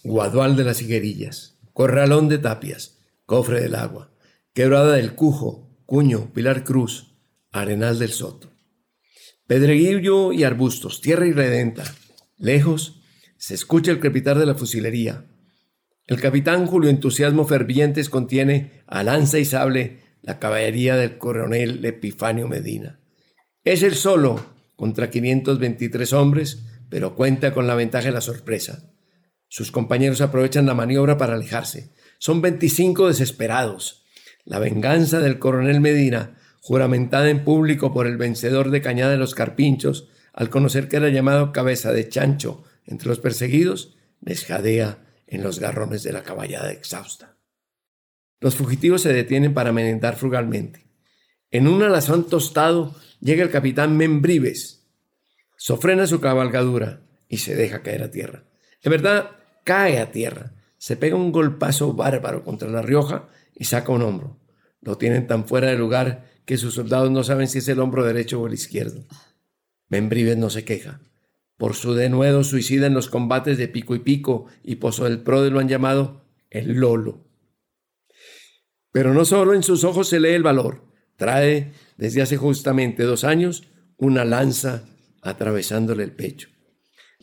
Guadual 0.03 0.55
de 0.55 0.65
las 0.65 0.81
higuerillas, 0.81 1.57
corralón 1.71 2.27
de 2.27 2.37
tapias, 2.37 2.92
cofre 3.25 3.61
del 3.61 3.75
agua, 3.75 4.11
quebrada 4.53 4.95
del 4.95 5.15
Cujo, 5.15 5.77
Cuño, 5.85 6.31
Pilar 6.33 6.63
Cruz, 6.63 7.15
Arenal 7.51 7.99
del 7.99 8.11
Soto. 8.11 8.51
Pedreguillo 9.47 10.31
y 10.31 10.43
arbustos, 10.43 11.01
tierra 11.01 11.27
irredenta. 11.27 11.83
Lejos, 12.37 13.01
se 13.37 13.53
escucha 13.53 13.91
el 13.91 13.99
crepitar 13.99 14.39
de 14.39 14.45
la 14.45 14.55
fusilería. 14.55 15.25
El 16.07 16.19
capitán 16.19 16.65
Julio 16.65 16.89
Entusiasmo 16.89 17.45
Fervientes 17.45 18.09
contiene 18.09 18.83
a 18.87 19.03
lanza 19.03 19.39
y 19.39 19.45
sable 19.45 19.99
la 20.21 20.39
caballería 20.39 20.95
del 20.95 21.17
coronel 21.17 21.83
Epifanio 21.85 22.47
Medina. 22.47 22.99
Es 23.63 23.83
el 23.83 23.95
solo 23.95 24.45
contra 24.75 25.09
523 25.09 26.13
hombres, 26.13 26.63
pero 26.89 27.15
cuenta 27.15 27.53
con 27.53 27.67
la 27.67 27.75
ventaja 27.75 28.07
de 28.07 28.13
la 28.13 28.21
sorpresa. 28.21 28.93
Sus 29.47 29.71
compañeros 29.71 30.21
aprovechan 30.21 30.65
la 30.65 30.73
maniobra 30.73 31.17
para 31.17 31.35
alejarse. 31.35 31.93
Son 32.23 32.41
25 32.41 33.09
desesperados. 33.09 34.05
La 34.45 34.57
venganza 34.57 35.19
del 35.19 35.39
coronel 35.39 35.81
Medina, 35.81 36.37
juramentada 36.61 37.29
en 37.29 37.43
público 37.43 37.93
por 37.93 38.07
el 38.07 38.15
vencedor 38.15 38.71
de 38.71 38.81
Cañada 38.81 39.11
de 39.11 39.17
los 39.17 39.35
Carpinchos, 39.35 40.07
al 40.31 40.49
conocer 40.49 40.87
que 40.87 40.95
era 40.95 41.09
llamado 41.09 41.51
cabeza 41.51 41.91
de 41.91 42.07
chancho 42.07 42.63
entre 42.85 43.09
los 43.09 43.19
perseguidos, 43.19 43.97
les 44.21 44.45
jadea 44.45 44.99
en 45.27 45.43
los 45.43 45.59
garrones 45.59 46.01
de 46.03 46.13
la 46.13 46.23
caballada 46.23 46.71
exhausta. 46.71 47.35
Los 48.39 48.55
fugitivos 48.55 49.01
se 49.01 49.11
detienen 49.11 49.53
para 49.53 49.73
merendar 49.73 50.15
frugalmente. 50.15 50.87
En 51.51 51.67
un 51.67 51.83
alazón 51.83 52.29
tostado 52.29 52.95
llega 53.19 53.43
el 53.43 53.51
capitán 53.51 53.97
Membrives, 53.97 54.87
sofrena 55.57 56.07
su 56.07 56.21
cabalgadura 56.21 57.01
y 57.27 57.39
se 57.39 57.53
deja 57.53 57.83
caer 57.83 58.01
a 58.01 58.11
tierra. 58.11 58.45
De 58.81 58.89
verdad, 58.89 59.31
cae 59.65 59.99
a 59.99 60.09
tierra, 60.09 60.53
se 60.83 60.97
pega 60.97 61.15
un 61.15 61.31
golpazo 61.31 61.93
bárbaro 61.93 62.43
contra 62.43 62.67
la 62.67 62.81
Rioja 62.81 63.29
y 63.55 63.63
saca 63.63 63.93
un 63.93 64.01
hombro. 64.01 64.37
Lo 64.81 64.97
tienen 64.97 65.27
tan 65.27 65.45
fuera 65.45 65.69
de 65.69 65.77
lugar 65.77 66.25
que 66.43 66.57
sus 66.57 66.73
soldados 66.73 67.09
no 67.09 67.23
saben 67.23 67.47
si 67.47 67.59
es 67.59 67.69
el 67.69 67.79
hombro 67.79 68.03
derecho 68.03 68.41
o 68.41 68.47
el 68.47 68.53
izquierdo. 68.53 69.05
Membrives 69.87 70.35
no 70.35 70.49
se 70.49 70.65
queja. 70.65 70.99
Por 71.55 71.73
su 71.73 71.93
denuedo 71.93 72.43
suicida 72.43 72.85
en 72.85 72.93
los 72.93 73.07
combates 73.07 73.57
de 73.57 73.69
Pico 73.69 73.95
y 73.95 73.99
Pico 73.99 74.47
y 74.61 74.75
Pozo 74.75 75.05
del 75.05 75.21
Prode 75.21 75.51
lo 75.51 75.61
han 75.61 75.69
llamado 75.69 76.25
el 76.49 76.73
Lolo. 76.73 77.29
Pero 78.91 79.13
no 79.13 79.23
solo 79.23 79.53
en 79.53 79.63
sus 79.63 79.85
ojos 79.85 80.09
se 80.09 80.19
lee 80.19 80.33
el 80.33 80.43
valor. 80.43 80.83
Trae, 81.15 81.71
desde 81.95 82.21
hace 82.21 82.35
justamente 82.35 83.03
dos 83.03 83.23
años, 83.23 83.63
una 83.95 84.25
lanza 84.25 84.83
atravesándole 85.21 86.03
el 86.03 86.11
pecho. 86.11 86.52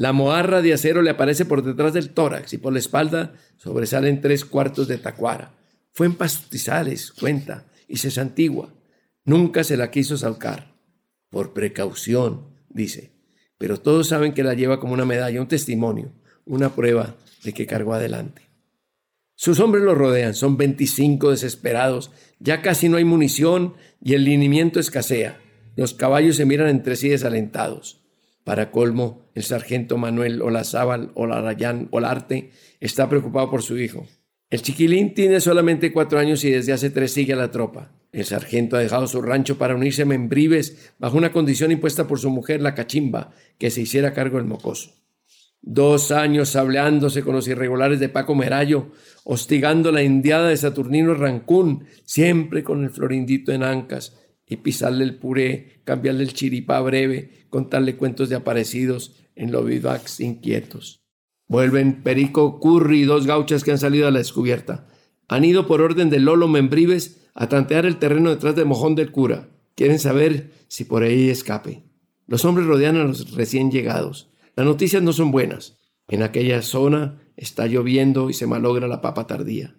La 0.00 0.14
moarra 0.14 0.62
de 0.62 0.72
acero 0.72 1.02
le 1.02 1.10
aparece 1.10 1.44
por 1.44 1.62
detrás 1.62 1.92
del 1.92 2.08
tórax 2.08 2.54
y 2.54 2.58
por 2.58 2.72
la 2.72 2.78
espalda 2.78 3.34
sobresalen 3.58 4.22
tres 4.22 4.46
cuartos 4.46 4.88
de 4.88 4.96
tacuara. 4.96 5.52
Fue 5.92 6.06
en 6.06 6.14
pastizales, 6.14 7.12
cuenta, 7.12 7.66
y 7.86 7.98
se 7.98 8.10
santigua. 8.10 8.72
Nunca 9.26 9.62
se 9.62 9.76
la 9.76 9.90
quiso 9.90 10.16
salcar. 10.16 10.72
Por 11.28 11.52
precaución, 11.52 12.46
dice 12.70 13.20
pero 13.60 13.76
todos 13.76 14.08
saben 14.08 14.32
que 14.32 14.42
la 14.42 14.54
lleva 14.54 14.80
como 14.80 14.94
una 14.94 15.04
medalla, 15.04 15.38
un 15.38 15.46
testimonio, 15.46 16.14
una 16.46 16.74
prueba 16.74 17.16
de 17.44 17.52
que 17.52 17.66
cargó 17.66 17.92
adelante. 17.92 18.48
Sus 19.34 19.60
hombres 19.60 19.84
lo 19.84 19.94
rodean, 19.94 20.32
son 20.32 20.56
25 20.56 21.30
desesperados, 21.30 22.10
ya 22.38 22.62
casi 22.62 22.88
no 22.88 22.96
hay 22.96 23.04
munición 23.04 23.74
y 24.02 24.14
el 24.14 24.24
linimiento 24.24 24.80
escasea. 24.80 25.38
Los 25.76 25.92
caballos 25.92 26.36
se 26.36 26.46
miran 26.46 26.68
entre 26.68 26.96
sí 26.96 27.10
desalentados. 27.10 27.99
Para 28.50 28.72
colmo, 28.72 29.30
el 29.36 29.44
sargento 29.44 29.96
Manuel 29.96 30.42
Olazábal 30.42 31.12
Olarayán 31.14 31.86
Olarte 31.92 32.50
está 32.80 33.08
preocupado 33.08 33.48
por 33.48 33.62
su 33.62 33.78
hijo. 33.78 34.08
El 34.50 34.60
chiquilín 34.60 35.14
tiene 35.14 35.40
solamente 35.40 35.92
cuatro 35.92 36.18
años 36.18 36.42
y 36.42 36.50
desde 36.50 36.72
hace 36.72 36.90
tres 36.90 37.12
sigue 37.12 37.34
a 37.34 37.36
la 37.36 37.52
tropa. 37.52 37.92
El 38.10 38.24
sargento 38.24 38.74
ha 38.74 38.80
dejado 38.80 39.06
su 39.06 39.22
rancho 39.22 39.56
para 39.56 39.76
unirse 39.76 40.02
a 40.02 40.06
Membrives 40.06 40.90
bajo 40.98 41.16
una 41.16 41.30
condición 41.30 41.70
impuesta 41.70 42.08
por 42.08 42.18
su 42.18 42.28
mujer, 42.28 42.60
la 42.60 42.74
cachimba, 42.74 43.30
que 43.56 43.70
se 43.70 43.82
hiciera 43.82 44.14
cargo 44.14 44.38
del 44.38 44.48
mocoso. 44.48 44.94
Dos 45.62 46.10
años 46.10 46.48
sableándose 46.48 47.22
con 47.22 47.36
los 47.36 47.46
irregulares 47.46 48.00
de 48.00 48.08
Paco 48.08 48.34
Merayo, 48.34 48.90
hostigando 49.22 49.92
la 49.92 50.02
indiada 50.02 50.48
de 50.48 50.56
Saturnino 50.56 51.14
Rancún, 51.14 51.84
siempre 52.04 52.64
con 52.64 52.82
el 52.82 52.90
florindito 52.90 53.52
en 53.52 53.62
ancas, 53.62 54.16
y 54.44 54.56
pisarle 54.56 55.04
el 55.04 55.14
puré, 55.14 55.82
cambiarle 55.84 56.24
el 56.24 56.32
chiripá 56.32 56.80
breve, 56.80 57.39
contarle 57.50 57.96
cuentos 57.96 58.28
de 58.28 58.36
aparecidos 58.36 59.16
en 59.34 59.52
los 59.52 59.66
vivacs 59.66 60.20
inquietos. 60.20 61.02
Vuelven 61.48 62.02
Perico, 62.02 62.60
Curry 62.60 63.02
y 63.02 63.04
dos 63.04 63.26
gauchas 63.26 63.64
que 63.64 63.72
han 63.72 63.78
salido 63.78 64.06
a 64.06 64.10
la 64.10 64.18
descubierta. 64.18 64.86
Han 65.28 65.44
ido 65.44 65.66
por 65.66 65.80
orden 65.80 66.08
de 66.08 66.20
Lolo 66.20 66.48
Membrives 66.48 67.28
a 67.34 67.48
tantear 67.48 67.86
el 67.86 67.98
terreno 67.98 68.30
detrás 68.30 68.54
de 68.56 68.64
Mojón 68.64 68.94
del 68.94 69.10
Cura. 69.10 69.48
Quieren 69.74 69.98
saber 69.98 70.52
si 70.68 70.84
por 70.84 71.02
ahí 71.02 71.28
escape. 71.28 71.84
Los 72.26 72.44
hombres 72.44 72.66
rodean 72.66 72.96
a 72.96 73.04
los 73.04 73.32
recién 73.32 73.70
llegados. 73.70 74.30
Las 74.54 74.66
noticias 74.66 75.02
no 75.02 75.12
son 75.12 75.30
buenas. 75.30 75.78
En 76.06 76.22
aquella 76.22 76.62
zona 76.62 77.20
está 77.36 77.66
lloviendo 77.66 78.30
y 78.30 78.34
se 78.34 78.46
malogra 78.46 78.86
la 78.88 79.00
papa 79.00 79.26
tardía. 79.26 79.76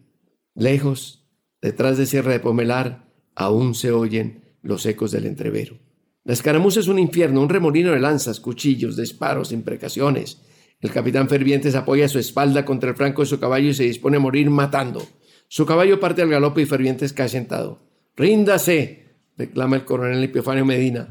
Lejos, 0.55 1.27
detrás 1.61 1.97
de 1.97 2.05
Sierra 2.05 2.31
de 2.31 2.39
Pomelar, 2.39 3.07
aún 3.35 3.75
se 3.75 3.91
oyen 3.91 4.55
los 4.61 4.85
ecos 4.85 5.11
del 5.11 5.25
entrevero. 5.25 5.79
La 6.23 6.33
escaramuza 6.33 6.79
es 6.79 6.87
un 6.87 6.99
infierno, 6.99 7.41
un 7.41 7.49
remolino 7.49 7.91
de 7.91 7.99
lanzas, 7.99 8.39
cuchillos, 8.39 8.95
disparos, 8.95 9.51
imprecaciones. 9.51 10.41
El 10.79 10.91
capitán 10.91 11.27
Fervientes 11.27 11.73
apoya 11.73 12.07
su 12.07 12.19
espalda 12.19 12.63
contra 12.63 12.91
el 12.91 12.95
franco 12.95 13.23
de 13.23 13.27
su 13.27 13.39
caballo 13.39 13.69
y 13.69 13.73
se 13.73 13.83
dispone 13.83 14.17
a 14.17 14.19
morir 14.19 14.49
matando. 14.49 15.01
Su 15.47 15.65
caballo 15.65 15.99
parte 15.99 16.21
al 16.21 16.29
galope 16.29 16.61
y 16.61 16.65
Fervientes 16.65 17.13
cae 17.13 17.29
sentado. 17.29 17.87
¡Ríndase! 18.15 19.17
reclama 19.35 19.77
el 19.77 19.85
coronel 19.85 20.23
Epifanio 20.23 20.65
Medina, 20.65 21.07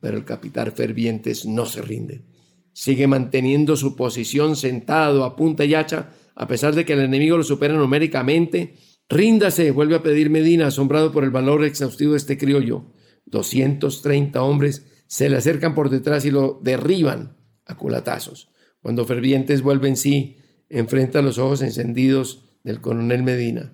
pero 0.00 0.16
el 0.16 0.24
capitán 0.24 0.72
Fervientes 0.72 1.44
no 1.44 1.66
se 1.66 1.82
rinde. 1.82 2.24
Sigue 2.72 3.06
manteniendo 3.06 3.76
su 3.76 3.94
posición 3.94 4.56
sentado 4.56 5.24
a 5.24 5.36
punta 5.36 5.64
y 5.64 5.74
hacha, 5.74 6.10
a 6.34 6.48
pesar 6.48 6.74
de 6.74 6.84
que 6.84 6.94
el 6.94 7.00
enemigo 7.00 7.36
lo 7.36 7.44
supera 7.44 7.74
numéricamente. 7.74 8.74
Ríndase, 9.08 9.70
vuelve 9.70 9.96
a 9.96 10.02
pedir 10.02 10.30
Medina, 10.30 10.68
asombrado 10.68 11.12
por 11.12 11.22
el 11.22 11.30
valor 11.30 11.64
exhaustivo 11.64 12.12
de 12.12 12.18
este 12.18 12.38
criollo. 12.38 12.86
230 13.26 14.42
hombres 14.42 14.86
se 15.06 15.28
le 15.28 15.36
acercan 15.36 15.74
por 15.74 15.90
detrás 15.90 16.24
y 16.24 16.30
lo 16.30 16.60
derriban 16.62 17.36
a 17.66 17.76
culatazos. 17.76 18.50
Cuando 18.80 19.04
Fervientes 19.06 19.62
vuelve 19.62 19.88
en 19.88 19.96
sí, 19.96 20.36
enfrenta 20.68 21.22
los 21.22 21.38
ojos 21.38 21.62
encendidos 21.62 22.44
del 22.62 22.80
coronel 22.80 23.22
Medina. 23.22 23.72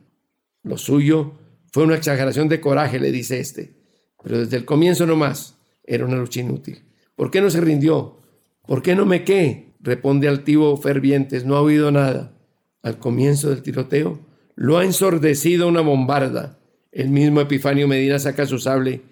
Lo 0.63 0.77
suyo 0.77 1.35
fue 1.73 1.85
una 1.85 1.97
exageración 1.97 2.49
de 2.49 2.61
coraje, 2.61 3.01
le 3.01 3.11
dice 3.13 3.41
este, 3.41 3.77
pero 4.23 4.39
desde 4.39 4.57
el 4.57 4.65
comienzo 4.65 5.07
no 5.07 5.17
más 5.17 5.57
era 5.85 6.05
una 6.05 6.17
lucha 6.17 6.41
inútil. 6.41 6.85
¿Por 7.17 7.31
qué 7.31 7.41
no 7.41 7.51
se 7.51 7.61
rindió? 7.61 8.21
¿Por 8.67 8.83
qué 8.83 8.95
no 8.95 9.07
me 9.07 9.25
qué? 9.25 9.75
Responde 9.81 10.29
altivo 10.29 10.77
Fervientes, 10.77 11.45
no 11.45 11.57
ha 11.57 11.63
oído 11.63 11.91
nada. 11.91 12.37
Al 12.83 12.99
comienzo 12.99 13.51
del 13.51 13.63
tiroteo, 13.63 14.21
lo 14.55 14.79
ha 14.79 14.85
ensordecido 14.85 15.69
una 15.69 15.81
bombarda. 15.81 16.59
El 16.93 17.11
mismo 17.11 17.41
Epifanio 17.41 17.89
Medina 17.89 18.19
saca 18.19 18.47
su 18.47 18.59
sable 18.59 19.03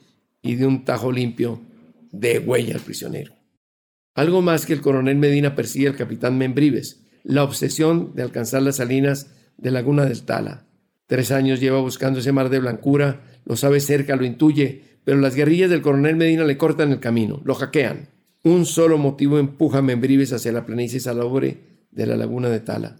y 0.42 0.54
de 0.56 0.66
un 0.66 0.84
tajo 0.84 1.12
limpio 1.12 1.60
de 2.12 2.38
huella 2.38 2.74
al 2.74 2.80
prisionero. 2.80 3.34
Algo 4.14 4.42
más 4.42 4.66
que 4.66 4.72
el 4.72 4.80
coronel 4.80 5.16
Medina 5.16 5.54
persigue 5.54 5.88
al 5.88 5.96
capitán 5.96 6.38
Membrives, 6.38 7.04
la 7.22 7.44
obsesión 7.44 8.14
de 8.14 8.22
alcanzar 8.22 8.62
las 8.62 8.76
salinas 8.76 9.30
de 9.56 9.70
Laguna 9.70 10.06
del 10.06 10.24
Tala. 10.24 10.66
Tres 11.06 11.30
años 11.30 11.60
lleva 11.60 11.80
buscando 11.80 12.20
ese 12.20 12.32
mar 12.32 12.48
de 12.48 12.58
blancura, 12.58 13.22
lo 13.44 13.56
sabe 13.56 13.80
cerca, 13.80 14.16
lo 14.16 14.24
intuye, 14.24 15.00
pero 15.04 15.18
las 15.18 15.34
guerrillas 15.34 15.70
del 15.70 15.82
coronel 15.82 16.16
Medina 16.16 16.44
le 16.44 16.58
cortan 16.58 16.92
el 16.92 17.00
camino, 17.00 17.40
lo 17.44 17.54
hackean. 17.54 18.08
Un 18.44 18.66
solo 18.66 18.98
motivo 18.98 19.38
empuja 19.38 19.78
a 19.78 19.82
Membrives 19.82 20.32
hacia 20.32 20.52
la 20.52 20.66
planicie 20.66 21.00
salobre 21.00 21.84
de 21.90 22.06
la 22.06 22.16
Laguna 22.16 22.48
de 22.48 22.60
Tala, 22.60 22.96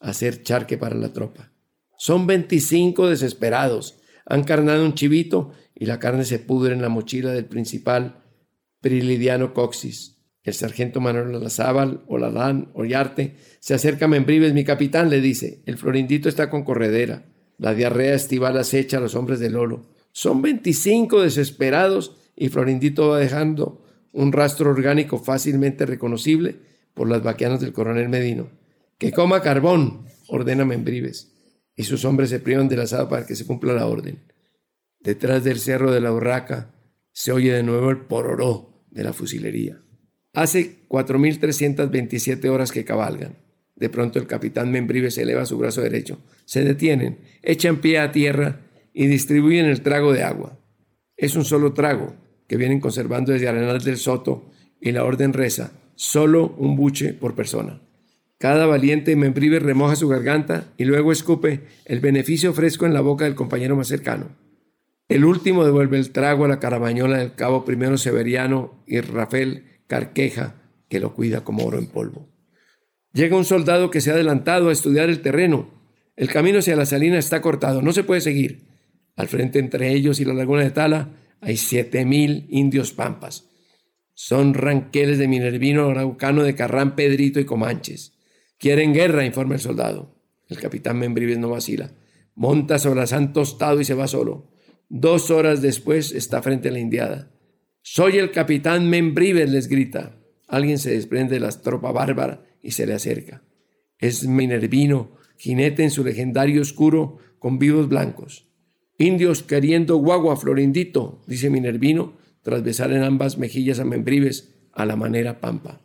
hacer 0.00 0.42
charque 0.42 0.78
para 0.78 0.94
la 0.94 1.12
tropa. 1.12 1.52
Son 1.98 2.26
25 2.26 3.08
desesperados, 3.08 3.96
han 4.26 4.44
carnado 4.44 4.84
un 4.84 4.94
chivito 4.94 5.52
y 5.74 5.86
la 5.86 5.98
carne 5.98 6.24
se 6.24 6.38
pudre 6.38 6.74
en 6.74 6.82
la 6.82 6.88
mochila 6.88 7.32
del 7.32 7.46
principal 7.46 8.22
Prilidiano 8.80 9.54
Coxis. 9.54 10.18
El 10.44 10.54
sargento 10.54 11.00
Manuel 11.00 11.34
Olazábal, 11.34 12.02
Olalán, 12.08 12.70
Ollarte, 12.74 13.36
se 13.60 13.74
acerca 13.74 14.06
a 14.06 14.08
Membrives, 14.08 14.52
mi 14.54 14.64
capitán, 14.64 15.08
le 15.08 15.20
dice, 15.20 15.62
el 15.66 15.78
florindito 15.78 16.28
está 16.28 16.50
con 16.50 16.64
corredera. 16.64 17.24
La 17.58 17.74
diarrea 17.74 18.14
estival 18.14 18.58
acecha 18.58 18.96
a 18.96 19.00
los 19.00 19.14
hombres 19.14 19.38
de 19.38 19.50
Lolo. 19.50 19.86
Son 20.10 20.42
25 20.42 21.22
desesperados 21.22 22.16
y 22.34 22.48
Florindito 22.48 23.08
va 23.08 23.18
dejando 23.18 23.84
un 24.12 24.32
rastro 24.32 24.70
orgánico 24.70 25.18
fácilmente 25.18 25.86
reconocible 25.86 26.56
por 26.94 27.08
las 27.08 27.22
vaquianas 27.22 27.60
del 27.60 27.72
coronel 27.72 28.08
Medino. 28.08 28.50
Que 28.98 29.12
coma 29.12 29.42
carbón, 29.42 30.06
ordena 30.28 30.64
Membrives, 30.64 31.32
y 31.76 31.84
sus 31.84 32.04
hombres 32.04 32.30
se 32.30 32.40
privan 32.40 32.68
del 32.68 32.80
asado 32.80 33.08
para 33.08 33.26
que 33.26 33.36
se 33.36 33.46
cumpla 33.46 33.72
la 33.72 33.86
orden. 33.86 34.18
Detrás 35.02 35.42
del 35.42 35.58
cerro 35.58 35.90
de 35.90 36.00
la 36.00 36.12
Urraca 36.12 36.70
se 37.12 37.32
oye 37.32 37.52
de 37.52 37.62
nuevo 37.62 37.90
el 37.90 37.98
pororó 37.98 38.84
de 38.90 39.02
la 39.02 39.12
fusilería. 39.12 39.80
Hace 40.32 40.86
4.327 40.88 42.48
horas 42.48 42.72
que 42.72 42.84
cabalgan. 42.84 43.36
De 43.74 43.88
pronto 43.88 44.18
el 44.18 44.26
capitán 44.26 44.70
Membrives 44.70 45.18
eleva 45.18 45.44
su 45.44 45.58
brazo 45.58 45.80
derecho. 45.80 46.18
Se 46.44 46.64
detienen, 46.64 47.18
echan 47.42 47.78
pie 47.80 47.98
a 47.98 48.12
tierra 48.12 48.60
y 48.94 49.06
distribuyen 49.06 49.66
el 49.66 49.82
trago 49.82 50.12
de 50.12 50.22
agua. 50.22 50.58
Es 51.16 51.34
un 51.34 51.44
solo 51.44 51.72
trago 51.72 52.14
que 52.46 52.56
vienen 52.56 52.80
conservando 52.80 53.32
desde 53.32 53.48
Arenal 53.48 53.82
del 53.82 53.96
Soto 53.96 54.50
y 54.80 54.92
la 54.92 55.04
orden 55.04 55.32
reza, 55.32 55.72
solo 55.94 56.54
un 56.58 56.76
buche 56.76 57.12
por 57.12 57.34
persona. 57.34 57.80
Cada 58.38 58.66
valiente 58.66 59.16
Membrives 59.16 59.62
remoja 59.62 59.96
su 59.96 60.08
garganta 60.08 60.72
y 60.76 60.84
luego 60.84 61.12
escupe 61.12 61.60
el 61.84 62.00
beneficio 62.00 62.52
fresco 62.52 62.86
en 62.86 62.94
la 62.94 63.00
boca 63.00 63.24
del 63.24 63.34
compañero 63.34 63.76
más 63.76 63.88
cercano. 63.88 64.30
El 65.12 65.26
último 65.26 65.62
devuelve 65.62 65.98
el 65.98 66.10
trago 66.10 66.46
a 66.46 66.48
la 66.48 66.58
carabañola 66.58 67.18
del 67.18 67.34
cabo 67.34 67.66
primero 67.66 67.98
Severiano 67.98 68.82
y 68.86 69.02
Rafael 69.02 69.82
Carqueja, 69.86 70.54
que 70.88 71.00
lo 71.00 71.12
cuida 71.12 71.44
como 71.44 71.66
oro 71.66 71.78
en 71.78 71.86
polvo. 71.86 72.30
Llega 73.12 73.36
un 73.36 73.44
soldado 73.44 73.90
que 73.90 74.00
se 74.00 74.10
ha 74.10 74.14
adelantado 74.14 74.70
a 74.70 74.72
estudiar 74.72 75.10
el 75.10 75.20
terreno. 75.20 75.68
El 76.16 76.30
camino 76.30 76.60
hacia 76.60 76.76
la 76.76 76.86
salina 76.86 77.18
está 77.18 77.42
cortado, 77.42 77.82
no 77.82 77.92
se 77.92 78.04
puede 78.04 78.22
seguir. 78.22 78.68
Al 79.14 79.28
frente 79.28 79.58
entre 79.58 79.92
ellos 79.92 80.18
y 80.18 80.24
la 80.24 80.32
laguna 80.32 80.62
de 80.62 80.70
Tala 80.70 81.10
hay 81.42 81.58
siete 81.58 82.06
mil 82.06 82.46
indios 82.48 82.94
pampas. 82.94 83.50
Son 84.14 84.54
ranqueles 84.54 85.18
de 85.18 85.28
Minervino, 85.28 85.90
Araucano, 85.90 86.42
de 86.42 86.54
Carrán, 86.54 86.96
Pedrito 86.96 87.38
y 87.38 87.44
Comanches. 87.44 88.14
Quieren 88.56 88.94
guerra, 88.94 89.26
informa 89.26 89.56
el 89.56 89.60
soldado. 89.60 90.16
El 90.48 90.58
capitán 90.58 90.98
Membrives 90.98 91.36
no 91.36 91.50
vacila. 91.50 91.90
Monta 92.34 92.78
sobre 92.78 93.06
San 93.06 93.34
Tostado 93.34 93.78
y 93.78 93.84
se 93.84 93.92
va 93.92 94.08
solo. 94.08 94.51
Dos 94.94 95.30
horas 95.30 95.62
después 95.62 96.12
está 96.12 96.42
frente 96.42 96.68
a 96.68 96.72
la 96.72 96.78
indiada. 96.78 97.30
Soy 97.80 98.18
el 98.18 98.30
capitán 98.30 98.90
Membrives, 98.90 99.50
les 99.50 99.66
grita. 99.66 100.18
Alguien 100.46 100.78
se 100.78 100.90
desprende 100.90 101.36
de 101.36 101.40
la 101.40 101.48
tropa 101.48 101.92
bárbara 101.92 102.44
y 102.62 102.72
se 102.72 102.86
le 102.86 102.92
acerca. 102.92 103.42
Es 103.98 104.26
Minervino, 104.26 105.12
jinete 105.38 105.82
en 105.82 105.90
su 105.90 106.04
legendario 106.04 106.60
oscuro 106.60 107.16
con 107.38 107.58
vivos 107.58 107.88
blancos. 107.88 108.50
Indios 108.98 109.42
queriendo 109.42 109.96
guagua, 109.96 110.36
Florindito, 110.36 111.22
dice 111.26 111.48
Minervino, 111.48 112.18
tras 112.42 112.62
besar 112.62 112.92
en 112.92 113.02
ambas 113.02 113.38
mejillas 113.38 113.80
a 113.80 113.86
Membrives 113.86 114.52
a 114.72 114.84
la 114.84 114.96
manera 114.96 115.40
pampa. 115.40 115.80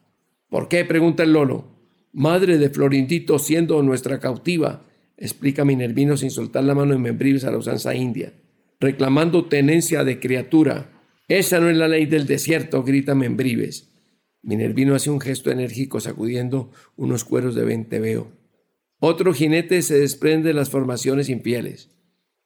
¿Por 0.49 0.67
qué? 0.67 0.83
pregunta 0.83 1.23
el 1.23 1.31
Lolo. 1.31 1.77
Madre 2.11 2.57
de 2.57 2.69
Florindito 2.69 3.39
siendo 3.39 3.81
nuestra 3.83 4.19
cautiva, 4.19 4.85
explica 5.15 5.63
Minervino 5.63 6.17
sin 6.17 6.29
soltar 6.29 6.65
la 6.65 6.75
mano 6.75 6.91
de 6.91 6.99
Membrives 6.99 7.45
a 7.45 7.51
la 7.51 7.57
usanza 7.57 7.95
india 7.95 8.33
reclamando 8.79 9.45
tenencia 9.45 10.03
de 10.03 10.19
criatura. 10.19 10.91
Esa 11.27 11.59
no 11.59 11.69
es 11.69 11.77
la 11.77 11.87
ley 11.87 12.05
del 12.05 12.25
desierto, 12.25 12.83
grita 12.83 13.15
Membrives. 13.15 13.93
Minervino 14.41 14.95
hace 14.95 15.09
un 15.09 15.19
gesto 15.19 15.51
enérgico 15.51 15.99
sacudiendo 15.99 16.71
unos 16.95 17.23
cueros 17.23 17.55
de 17.55 17.65
venteveo. 17.65 18.31
Otro 18.99 19.33
jinete 19.33 19.81
se 19.81 19.99
desprende 19.99 20.49
de 20.49 20.53
las 20.53 20.69
formaciones 20.69 21.29
infieles. 21.29 21.91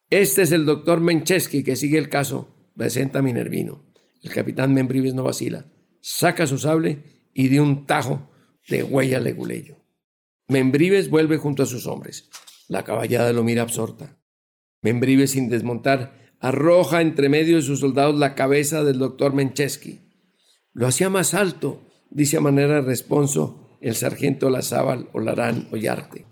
Este 0.09 0.41
es 0.41 0.51
el 0.51 0.65
doctor 0.65 0.99
Mencheski 0.99 1.63
que 1.63 1.75
sigue 1.75 1.97
el 1.97 2.09
caso, 2.09 2.55
presenta 2.75 3.21
Minervino. 3.21 3.85
El 4.23 4.31
capitán 4.31 4.73
Membrives 4.73 5.13
no 5.13 5.23
vacila. 5.23 5.65
Saca 6.01 6.47
su 6.47 6.57
sable 6.57 7.03
y 7.33 7.47
de 7.47 7.61
un 7.61 7.85
tajo 7.85 8.29
de 8.67 8.83
huella 8.83 9.19
leguleyo. 9.19 9.77
Membrives 10.47 11.09
vuelve 11.09 11.37
junto 11.37 11.63
a 11.63 11.65
sus 11.65 11.87
hombres. 11.87 12.29
La 12.67 12.83
caballada 12.83 13.31
lo 13.31 13.43
mira 13.43 13.61
absorta. 13.61 14.17
Membrives 14.81 15.31
sin 15.31 15.49
desmontar 15.49 16.20
arroja 16.41 17.01
entre 17.01 17.29
medio 17.29 17.55
de 17.55 17.61
sus 17.61 17.79
soldados 17.79 18.17
la 18.17 18.35
cabeza 18.35 18.83
del 18.83 18.97
doctor 18.97 19.33
Mencheski. 19.33 19.99
Lo 20.73 20.87
hacía 20.87 21.09
más 21.09 21.33
alto, 21.33 21.81
dice 22.09 22.37
a 22.37 22.41
manera 22.41 22.75
de 22.75 22.81
responso 22.81 23.77
el 23.79 23.95
sargento 23.95 24.49
Lazábal 24.49 25.09
Olarán 25.13 25.67
Ollarte. 25.71 26.25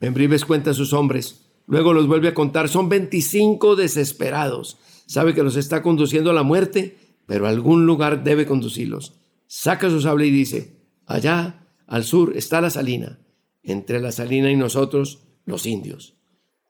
Membrives 0.00 0.44
cuenta 0.44 0.70
a 0.70 0.74
sus 0.74 0.92
hombres, 0.92 1.50
luego 1.66 1.92
los 1.92 2.06
vuelve 2.06 2.28
a 2.28 2.34
contar, 2.34 2.68
son 2.68 2.88
25 2.88 3.76
desesperados. 3.76 4.78
Sabe 5.06 5.34
que 5.34 5.42
los 5.42 5.56
está 5.56 5.82
conduciendo 5.82 6.30
a 6.30 6.34
la 6.34 6.42
muerte, 6.44 6.96
pero 7.26 7.46
algún 7.46 7.84
lugar 7.84 8.24
debe 8.24 8.46
conducirlos. 8.46 9.14
Saca 9.46 9.90
su 9.90 10.00
sable 10.00 10.26
y 10.26 10.30
dice, 10.30 10.76
allá, 11.06 11.58
Al 11.86 12.04
sur 12.04 12.36
está 12.36 12.60
la 12.60 12.70
salina. 12.70 13.18
Entre 13.62 14.00
la 14.00 14.12
salina 14.12 14.50
y 14.50 14.56
nosotros, 14.56 15.24
los 15.44 15.66
indios. 15.66 16.14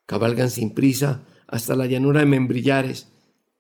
Cabalgan 0.07 0.51
sin 0.51 0.75
prisa 0.75 1.23
hasta 1.53 1.77
la 1.77 1.87
llanura 1.87 2.21
de 2.21 2.27
Membrillares. 2.27 3.13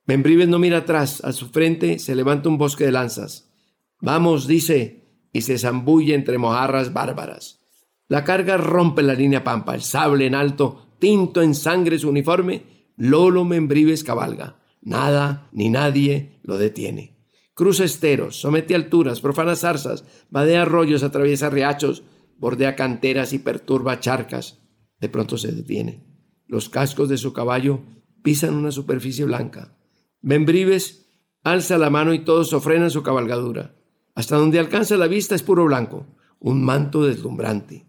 Membrives 0.06 0.48
no 0.48 0.58
mira 0.58 0.78
atrás. 0.78 1.22
A 1.22 1.32
su 1.32 1.50
frente 1.50 1.98
se 1.98 2.16
levanta 2.16 2.48
un 2.48 2.58
bosque 2.58 2.84
de 2.84 2.92
lanzas. 2.92 3.52
Vamos, 4.00 4.46
dice, 4.48 5.28
y 5.32 5.42
se 5.42 5.58
zambulle 5.58 6.14
entre 6.14 6.38
mojarras 6.38 6.92
bárbaras. 6.92 7.60
La 8.08 8.24
carga 8.24 8.56
rompe 8.56 9.02
la 9.02 9.14
línea 9.14 9.44
pampa, 9.44 9.74
el 9.74 9.82
sable 9.82 10.26
en 10.26 10.34
alto, 10.34 10.96
tinto 10.98 11.42
en 11.42 11.54
sangre 11.54 11.98
su 11.98 12.08
uniforme, 12.08 12.64
Lolo 12.96 13.44
Membrives 13.44 14.02
cabalga. 14.02 14.56
Nada 14.80 15.48
ni 15.52 15.68
nadie 15.68 16.40
lo 16.42 16.56
detiene. 16.56 17.16
Cruza 17.54 17.84
esteros, 17.84 18.36
somete 18.40 18.74
alturas, 18.74 19.20
profana 19.20 19.54
zarzas, 19.54 20.04
vadea 20.30 20.62
arroyos, 20.62 21.02
atraviesa 21.02 21.50
riachos, 21.50 22.02
bordea 22.38 22.74
canteras 22.74 23.34
y 23.34 23.38
perturba 23.38 24.00
charcas. 24.00 24.60
De 24.98 25.10
pronto 25.10 25.36
se 25.36 25.52
detiene. 25.52 26.11
Los 26.46 26.68
cascos 26.68 27.08
de 27.08 27.18
su 27.18 27.32
caballo 27.32 27.80
pisan 28.22 28.54
una 28.54 28.70
superficie 28.70 29.24
blanca. 29.24 29.76
Membrives 30.20 31.06
alza 31.42 31.78
la 31.78 31.90
mano 31.90 32.14
y 32.14 32.24
todos 32.24 32.50
sofrenan 32.50 32.90
su 32.90 33.02
cabalgadura. 33.02 33.74
Hasta 34.14 34.36
donde 34.36 34.58
alcanza 34.58 34.96
la 34.96 35.06
vista 35.08 35.34
es 35.34 35.42
puro 35.42 35.64
blanco, 35.64 36.06
un 36.38 36.62
manto 36.64 37.04
deslumbrante. 37.04 37.86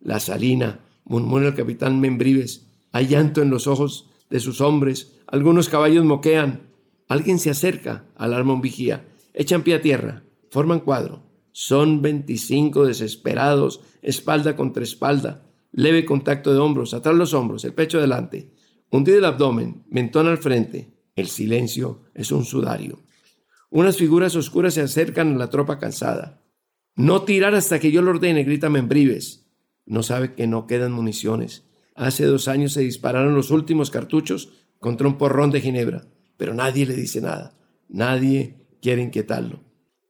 La 0.00 0.20
salina, 0.20 0.80
murmura 1.04 1.48
el 1.48 1.54
capitán 1.54 2.00
Membrives. 2.00 2.70
Hay 2.92 3.08
llanto 3.08 3.42
en 3.42 3.50
los 3.50 3.66
ojos 3.66 4.08
de 4.30 4.40
sus 4.40 4.60
hombres. 4.60 5.18
Algunos 5.26 5.68
caballos 5.68 6.04
moquean. 6.04 6.68
Alguien 7.08 7.38
se 7.38 7.50
acerca, 7.50 8.04
alarma 8.16 8.54
un 8.54 8.60
vigía. 8.60 9.08
Echan 9.34 9.62
pie 9.62 9.74
a 9.74 9.82
tierra. 9.82 10.22
Forman 10.50 10.80
cuadro. 10.80 11.22
Son 11.52 12.02
veinticinco 12.02 12.86
desesperados, 12.86 13.80
espalda 14.00 14.54
contra 14.54 14.84
espalda. 14.84 15.47
Leve 15.78 16.04
contacto 16.04 16.52
de 16.52 16.58
hombros, 16.58 16.92
atrás 16.92 17.14
los 17.14 17.34
hombros, 17.34 17.64
el 17.64 17.72
pecho 17.72 17.98
adelante. 17.98 18.50
Hundido 18.90 19.18
el 19.18 19.24
abdomen, 19.24 19.84
mentón 19.88 20.26
al 20.26 20.38
frente. 20.38 20.92
El 21.14 21.28
silencio 21.28 22.02
es 22.14 22.32
un 22.32 22.44
sudario. 22.44 23.04
Unas 23.70 23.96
figuras 23.96 24.34
oscuras 24.34 24.74
se 24.74 24.80
acercan 24.80 25.36
a 25.36 25.38
la 25.38 25.50
tropa 25.50 25.78
cansada. 25.78 26.42
No 26.96 27.22
tirar 27.22 27.54
hasta 27.54 27.78
que 27.78 27.92
yo 27.92 28.02
lo 28.02 28.10
ordene, 28.10 28.42
grita 28.42 28.68
Membrives. 28.68 29.46
No 29.86 30.02
sabe 30.02 30.34
que 30.34 30.48
no 30.48 30.66
quedan 30.66 30.90
municiones. 30.90 31.62
Hace 31.94 32.24
dos 32.24 32.48
años 32.48 32.72
se 32.72 32.80
dispararon 32.80 33.36
los 33.36 33.52
últimos 33.52 33.92
cartuchos 33.92 34.48
contra 34.80 35.06
un 35.06 35.16
porrón 35.16 35.52
de 35.52 35.60
Ginebra, 35.60 36.08
pero 36.36 36.54
nadie 36.54 36.86
le 36.86 36.96
dice 36.96 37.20
nada. 37.20 37.56
Nadie 37.88 38.66
quiere 38.82 39.02
inquietarlo. 39.02 39.60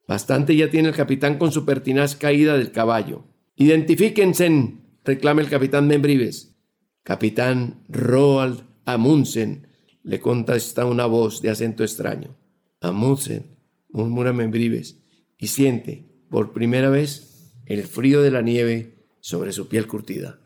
Bastante 0.07 0.57
ya 0.57 0.71
tiene 0.71 0.89
el 0.89 0.95
capitán 0.95 1.37
con 1.37 1.53
su 1.53 1.67
pertinaz 1.67 2.17
caída 2.17 2.57
del 2.57 2.73
caballo. 2.73 3.27
Identifíquense, 3.55 4.79
reclama 5.09 5.41
el 5.41 5.49
capitán 5.49 5.87
Membrives. 5.87 6.55
Capitán 7.03 7.83
Roald 7.89 8.61
Amundsen, 8.85 9.67
le 10.03 10.21
contesta 10.21 10.85
una 10.85 11.07
voz 11.07 11.41
de 11.41 11.49
acento 11.49 11.83
extraño. 11.83 12.37
Amundsen, 12.83 13.57
murmura 13.89 14.35
Membrives, 14.35 15.01
y 15.39 15.47
siente, 15.47 16.05
por 16.29 16.53
primera 16.53 16.91
vez, 16.91 17.55
el 17.65 17.85
frío 17.85 18.21
de 18.21 18.31
la 18.31 18.43
nieve 18.43 18.99
sobre 19.21 19.53
su 19.53 19.69
piel 19.69 19.87
curtida. 19.87 20.41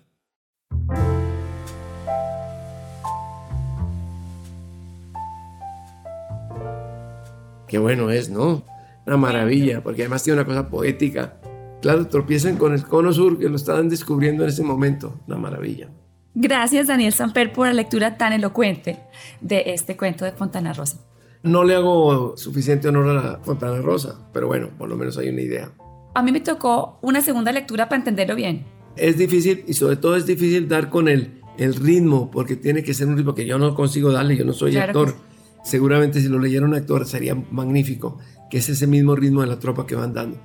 Qué 7.66 7.78
bueno 7.78 8.12
es, 8.12 8.30
¿no? 8.30 8.64
Una 9.06 9.16
maravilla, 9.16 9.82
porque 9.82 10.02
además 10.02 10.22
tiene 10.22 10.40
una 10.40 10.46
cosa 10.46 10.68
poética. 10.68 11.41
Claro, 11.82 12.06
tropiezan 12.06 12.56
con 12.56 12.72
el 12.72 12.84
cono 12.84 13.12
sur 13.12 13.38
que 13.38 13.48
lo 13.48 13.56
estaban 13.56 13.90
descubriendo 13.90 14.44
en 14.44 14.48
ese 14.48 14.62
momento. 14.62 15.20
Una 15.26 15.36
maravilla. 15.36 15.90
Gracias, 16.34 16.86
Daniel 16.86 17.12
Samper, 17.12 17.52
por 17.52 17.66
la 17.66 17.74
lectura 17.74 18.16
tan 18.16 18.32
elocuente 18.32 19.00
de 19.42 19.64
este 19.66 19.96
cuento 19.96 20.24
de 20.24 20.32
Fontana 20.32 20.72
Rosa. 20.72 20.98
No 21.42 21.64
le 21.64 21.74
hago 21.74 22.36
suficiente 22.38 22.88
honor 22.88 23.18
a 23.18 23.38
Fontana 23.42 23.82
Rosa, 23.82 24.30
pero 24.32 24.46
bueno, 24.46 24.70
por 24.78 24.88
lo 24.88 24.96
menos 24.96 25.18
hay 25.18 25.28
una 25.28 25.42
idea 25.42 25.72
a 26.14 26.22
mí 26.22 26.32
me 26.32 26.40
tocó 26.40 26.98
una 27.02 27.20
segunda 27.20 27.52
lectura 27.52 27.88
para 27.88 28.00
entenderlo 28.00 28.34
bien. 28.34 28.64
Es 28.96 29.16
difícil 29.16 29.64
y 29.66 29.74
sobre 29.74 29.96
todo 29.96 30.16
es 30.16 30.26
difícil 30.26 30.68
dar 30.68 30.90
con 30.90 31.08
el, 31.08 31.40
el 31.58 31.74
ritmo, 31.74 32.30
porque 32.30 32.56
tiene 32.56 32.82
que 32.82 32.92
ser 32.94 33.08
un 33.08 33.16
ritmo 33.16 33.34
que 33.34 33.46
yo 33.46 33.58
no 33.58 33.74
consigo 33.74 34.12
darle, 34.12 34.36
yo 34.36 34.44
no 34.44 34.52
soy 34.52 34.76
actor. 34.76 35.14
Seguramente 35.64 36.20
si 36.20 36.28
lo 36.28 36.38
leyera 36.38 36.66
un 36.66 36.74
actor 36.74 37.06
sería 37.06 37.34
magnífico, 37.34 38.18
que 38.50 38.58
es 38.58 38.68
ese 38.68 38.86
mismo 38.86 39.16
ritmo 39.16 39.40
de 39.40 39.46
la 39.46 39.58
tropa 39.58 39.86
que 39.86 39.94
van 39.94 40.12
dando, 40.12 40.38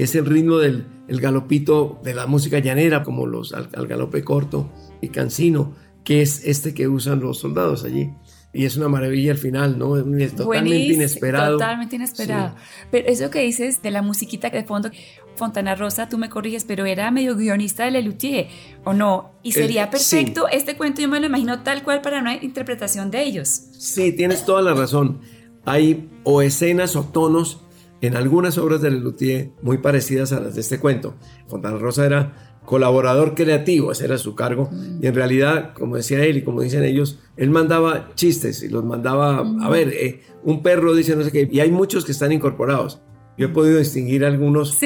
que 0.00 0.04
es 0.04 0.14
el 0.14 0.24
ritmo 0.24 0.56
del 0.56 0.86
el 1.08 1.20
galopito 1.20 2.00
de 2.02 2.14
la 2.14 2.26
música 2.26 2.58
llanera, 2.58 3.02
como 3.02 3.26
los 3.26 3.52
al, 3.52 3.68
galope 3.86 4.24
corto 4.24 4.72
y 5.02 5.10
cansino, 5.10 5.74
que 6.04 6.22
es 6.22 6.42
este 6.46 6.72
que 6.72 6.88
usan 6.88 7.20
los 7.20 7.40
soldados 7.40 7.84
allí 7.84 8.08
y 8.50 8.64
es 8.64 8.78
una 8.78 8.88
maravilla 8.88 9.32
al 9.32 9.36
final, 9.36 9.78
¿no? 9.78 9.98
Es 9.98 10.34
totalmente 10.34 10.94
inesperado. 10.94 11.58
Totalmente 11.58 11.96
inesperado. 11.96 12.56
Pero 12.90 13.08
eso 13.08 13.28
que 13.28 13.40
dices 13.40 13.82
de 13.82 13.90
la 13.90 14.00
musiquita 14.00 14.48
de 14.48 14.64
fondo, 14.64 14.90
Fontana 15.36 15.74
Rosa, 15.74 16.08
tú 16.08 16.16
me 16.16 16.30
corriges, 16.30 16.64
pero 16.64 16.86
era 16.86 17.10
medio 17.10 17.36
guionista 17.36 17.84
de 17.84 17.90
Lelutier, 17.90 18.48
¿o 18.84 18.94
no? 18.94 19.32
Y 19.42 19.52
sería 19.52 19.90
perfecto, 19.90 20.48
este 20.48 20.78
cuento 20.78 21.02
yo 21.02 21.08
me 21.08 21.20
lo 21.20 21.26
imagino 21.26 21.62
tal 21.62 21.82
cual 21.82 22.00
para 22.00 22.20
una 22.20 22.42
interpretación 22.42 23.10
de 23.10 23.22
ellos. 23.22 23.48
Sí, 23.48 24.12
tienes 24.12 24.46
toda 24.46 24.62
la 24.62 24.72
razón. 24.72 25.20
Hay 25.66 26.08
o 26.24 26.40
escenas 26.40 26.96
o 26.96 27.04
tonos 27.04 27.60
en 28.00 28.16
algunas 28.16 28.58
obras 28.58 28.80
de 28.80 28.90
Lelutier 28.90 29.50
muy 29.62 29.78
parecidas 29.78 30.32
a 30.32 30.40
las 30.40 30.54
de 30.54 30.60
este 30.60 30.78
cuento. 30.78 31.14
Fontana 31.48 31.78
Rosa 31.78 32.06
era 32.06 32.50
colaborador 32.64 33.34
creativo, 33.34 33.92
ese 33.92 34.04
era 34.04 34.18
su 34.18 34.34
cargo. 34.34 34.70
Y 35.00 35.06
en 35.06 35.14
realidad, 35.14 35.74
como 35.74 35.96
decía 35.96 36.24
él 36.24 36.38
y 36.38 36.42
como 36.42 36.62
dicen 36.62 36.84
ellos, 36.84 37.18
él 37.36 37.50
mandaba 37.50 38.10
chistes 38.14 38.62
y 38.62 38.68
los 38.68 38.84
mandaba, 38.84 39.38
a 39.60 39.68
ver, 39.68 39.88
eh, 39.88 40.22
un 40.44 40.62
perro 40.62 40.94
dice 40.94 41.16
no 41.16 41.24
sé 41.24 41.32
qué, 41.32 41.48
y 41.50 41.60
hay 41.60 41.70
muchos 41.70 42.04
que 42.04 42.12
están 42.12 42.32
incorporados. 42.32 43.00
Yo 43.36 43.46
he 43.46 43.50
podido 43.50 43.78
distinguir 43.78 44.24
algunos 44.24 44.78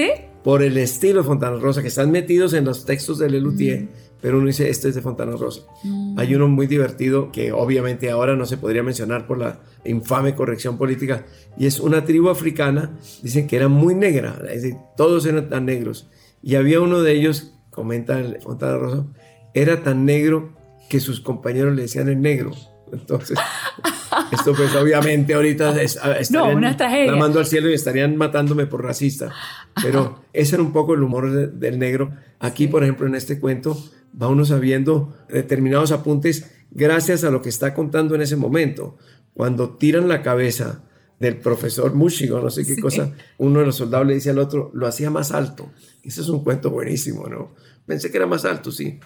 por 0.43 0.63
el 0.63 0.77
estilo 0.77 1.21
de 1.23 1.27
Fontana 1.27 1.59
Rosa, 1.59 1.83
que 1.83 1.89
están 1.89 2.11
metidos 2.11 2.53
en 2.53 2.65
los 2.65 2.85
textos 2.85 3.19
de 3.19 3.31
Lelutier, 3.31 3.89
pero 4.25 4.39
uno 4.39 4.47
dice, 4.47 4.71
este 4.71 4.89
es 4.89 4.95
de 4.95 5.03
Fontana 5.03 5.37
Rosa. 5.37 5.65
Hay 6.17 6.35
uno 6.35 6.49
muy 6.49 6.67
divertido 6.67 7.31
que 7.31 7.53
obviamente 7.53 8.11
ahora 8.11 8.35
no 8.37 8.47
se 8.47 8.57
podría 8.57 8.83
mencionar 8.83 9.27
por 9.27 9.37
la 9.37 9.61
infame 9.85 10.35
corrección 10.35 10.79
política, 10.79 11.27
y 11.59 11.67
es 11.67 11.79
una 11.79 12.07
tribu 12.07 12.31
africana, 12.31 12.99
dicen 13.23 13.47
que 13.47 13.57
era 13.57 13.69
muy 13.69 13.95
negra, 13.95 14.39
es 14.49 14.63
decir, 14.63 14.79
todos 14.97 15.27
eran 15.27 15.51
tan 15.51 15.67
negros. 15.67 16.09
Y 16.43 16.55
había 16.55 16.81
uno 16.81 17.03
de 17.03 17.13
ellos 17.13 17.53
comenta 17.69 18.19
el 18.19 18.41
Fontana 18.41 18.79
Rosa, 18.79 19.05
era 19.53 19.83
tan 19.83 20.07
negro 20.07 20.57
que 20.89 21.01
sus 21.01 21.21
compañeros 21.21 21.77
le 21.77 21.83
decían 21.83 22.09
el 22.09 22.23
negro. 22.23 22.53
Entonces, 22.91 23.39
esto 24.33 24.55
pues 24.55 24.75
obviamente 24.75 25.35
ahorita 25.35 25.83
estarían 25.83 27.09
no, 27.09 27.17
mando 27.19 27.41
al 27.41 27.47
cielo 27.47 27.69
y 27.69 27.75
estarían 27.75 28.17
matándome 28.17 28.65
por 28.65 28.83
racista. 28.83 29.35
Pero 29.83 30.25
ese 30.33 30.55
era 30.55 30.63
un 30.63 30.73
poco 30.73 30.95
el 30.95 31.03
humor 31.03 31.31
del 31.31 31.79
negro. 31.79 32.13
Aquí, 32.45 32.69
por 32.69 32.83
ejemplo, 32.83 33.07
en 33.07 33.15
este 33.15 33.41
cuento, 33.41 33.75
va 34.21 34.29
uno 34.29 34.45
sabiendo 34.45 35.17
determinados 35.31 35.93
apuntes 35.93 36.51
gracias 36.71 37.25
a 37.25 37.31
lo 37.31 37.41
que 37.41 37.49
está 37.49 37.73
contando 37.73 38.15
en 38.15 38.21
ese 38.21 38.37
momento. 38.37 38.99
Cuando 39.33 39.71
tiran 39.77 40.09
la 40.09 40.21
cabeza 40.21 40.83
del 41.19 41.39
profesor 41.39 41.95
Mushigo, 41.95 42.41
no 42.41 42.51
sé 42.51 42.67
qué 42.67 42.79
cosa, 42.79 43.13
uno 43.39 43.61
de 43.61 43.67
los 43.67 43.77
soldados 43.77 44.07
le 44.07 44.13
dice 44.13 44.29
al 44.29 44.39
otro, 44.39 44.71
lo 44.75 44.87
hacía 44.87 45.09
más 45.09 45.33
alto. 45.33 45.71
Ese 46.03 46.21
es 46.21 46.29
un 46.29 46.45
cuento 46.45 46.69
buenísimo, 46.69 47.29
¿no? 47.29 47.55
Pensé 47.87 48.11
que 48.11 48.19
era 48.19 48.27
más 48.27 48.45
alto, 48.45 48.71
sí. 48.71 49.01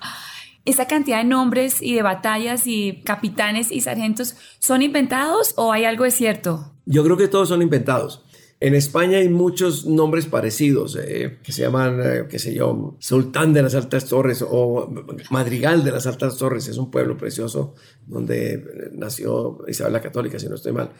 ¿Esa 0.65 0.89
cantidad 0.89 1.19
de 1.19 1.25
nombres 1.25 1.81
y 1.81 1.95
de 1.95 2.03
batallas 2.03 2.67
y 2.67 3.03
capitanes 3.05 3.71
y 3.71 3.83
sargentos 3.83 4.35
son 4.59 4.83
inventados 4.83 5.55
o 5.57 5.71
hay 5.71 5.85
algo 5.85 6.03
de 6.03 6.11
cierto? 6.11 6.75
Yo 6.87 7.05
creo 7.05 7.17
que 7.17 7.29
todos 7.29 7.51
son 7.51 7.63
inventados. 7.63 8.25
En 8.61 8.75
España 8.75 9.19
hay 9.19 9.29
muchos 9.29 9.87
nombres 9.87 10.27
parecidos 10.27 10.97
eh, 10.97 11.39
que 11.45 11.53
se 11.53 11.63
llaman, 11.63 12.01
eh, 12.03 12.25
qué 12.29 12.41
sé 12.41 12.53
yo, 12.53 12.97
Sultán 12.99 13.53
de 13.53 13.63
las 13.63 13.77
Altas 13.77 14.07
Torres 14.07 14.45
o 14.47 14.93
Madrigal 15.31 15.85
de 15.85 15.93
las 15.93 16.09
Altas 16.09 16.37
Torres. 16.39 16.67
Es 16.67 16.77
un 16.77 16.91
pueblo 16.91 17.17
precioso 17.17 17.75
donde 18.07 18.91
nació 18.95 19.59
Isabel 19.69 19.93
la 19.93 20.01
Católica, 20.01 20.41
si 20.41 20.49
no 20.49 20.57
estoy 20.57 20.73
mal. 20.73 20.91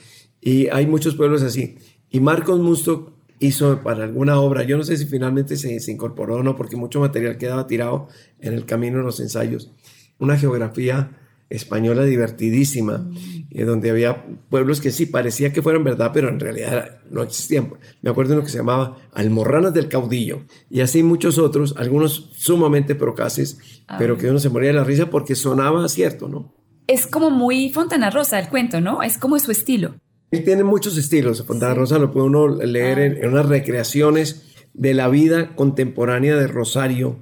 Y 0.41 0.69
hay 0.69 0.87
muchos 0.87 1.17
pueblos 1.17 1.43
así. 1.43 1.77
Y 2.11 2.21
Marcos 2.21 2.61
Musto 2.61 3.17
hizo 3.41 3.83
para 3.83 4.05
alguna 4.05 4.41
obra, 4.41 4.63
yo 4.63 4.77
no 4.77 4.85
sé 4.85 4.97
si 4.97 5.07
finalmente 5.07 5.57
se, 5.57 5.81
se 5.81 5.93
incorporó 5.93 6.37
o 6.37 6.43
no, 6.45 6.55
porque 6.55 6.77
mucho 6.77 7.01
material 7.01 7.39
quedaba 7.39 7.67
tirado 7.67 8.09
en 8.41 8.55
el 8.55 8.67
camino 8.67 8.99
de 8.99 9.05
los 9.05 9.21
ensayos, 9.21 9.73
una 10.19 10.37
geografía 10.37 11.28
española 11.51 12.05
divertidísima, 12.05 12.99
mm. 12.99 13.47
eh, 13.51 13.65
donde 13.65 13.91
había 13.91 14.27
pueblos 14.51 14.81
que 14.81 14.91
sí 14.91 15.07
parecía 15.07 15.53
que 15.53 15.63
fueran 15.63 15.85
verdad, 15.85 16.11
pero 16.13 16.29
en 16.29 16.41
realidad 16.41 17.01
no 17.11 17.23
existían. 17.23 17.73
Me 18.03 18.11
acuerdo 18.11 18.31
de 18.31 18.37
uno 18.39 18.45
que 18.45 18.53
se 18.53 18.59
llamaba 18.59 18.99
Almorranas 19.13 19.75
del 19.75 19.89
Caudillo, 19.89 20.43
y 20.71 20.81
así 20.81 21.03
muchos 21.03 21.39
otros, 21.39 21.75
algunos 21.77 22.31
sumamente 22.37 22.95
procaces, 22.95 23.59
pero 23.99 24.19
que 24.19 24.29
uno 24.29 24.39
se 24.39 24.51
moría 24.51 24.69
de 24.69 24.77
la 24.77 24.85
risa 24.85 25.11
porque 25.11 25.35
sonaba 25.35 25.89
cierto, 25.89 26.29
¿no? 26.29 26.55
Es 26.87 27.07
como 27.07 27.31
muy 27.31 27.71
Fontana 27.71 28.11
Rosa 28.11 28.39
el 28.39 28.49
cuento, 28.49 28.81
¿no? 28.81 29.03
Es 29.03 29.19
como 29.19 29.39
su 29.39 29.51
estilo. 29.51 29.97
Él 30.31 30.45
tiene 30.45 30.65
muchos 30.65 30.97
estilos. 30.97 31.45
Fontana 31.47 31.75
Rosa 31.75 31.99
lo 31.99 32.11
puede 32.11 32.27
uno 32.27 32.49
leer 32.49 32.99
en, 32.99 33.29
unas 33.29 33.47
recreaciones 33.47 34.55
de 34.75 34.95
la 34.95 35.09
vida 35.09 35.55
contemporánea 35.55 36.37
de 36.37 36.47
Rosario, 36.47 37.19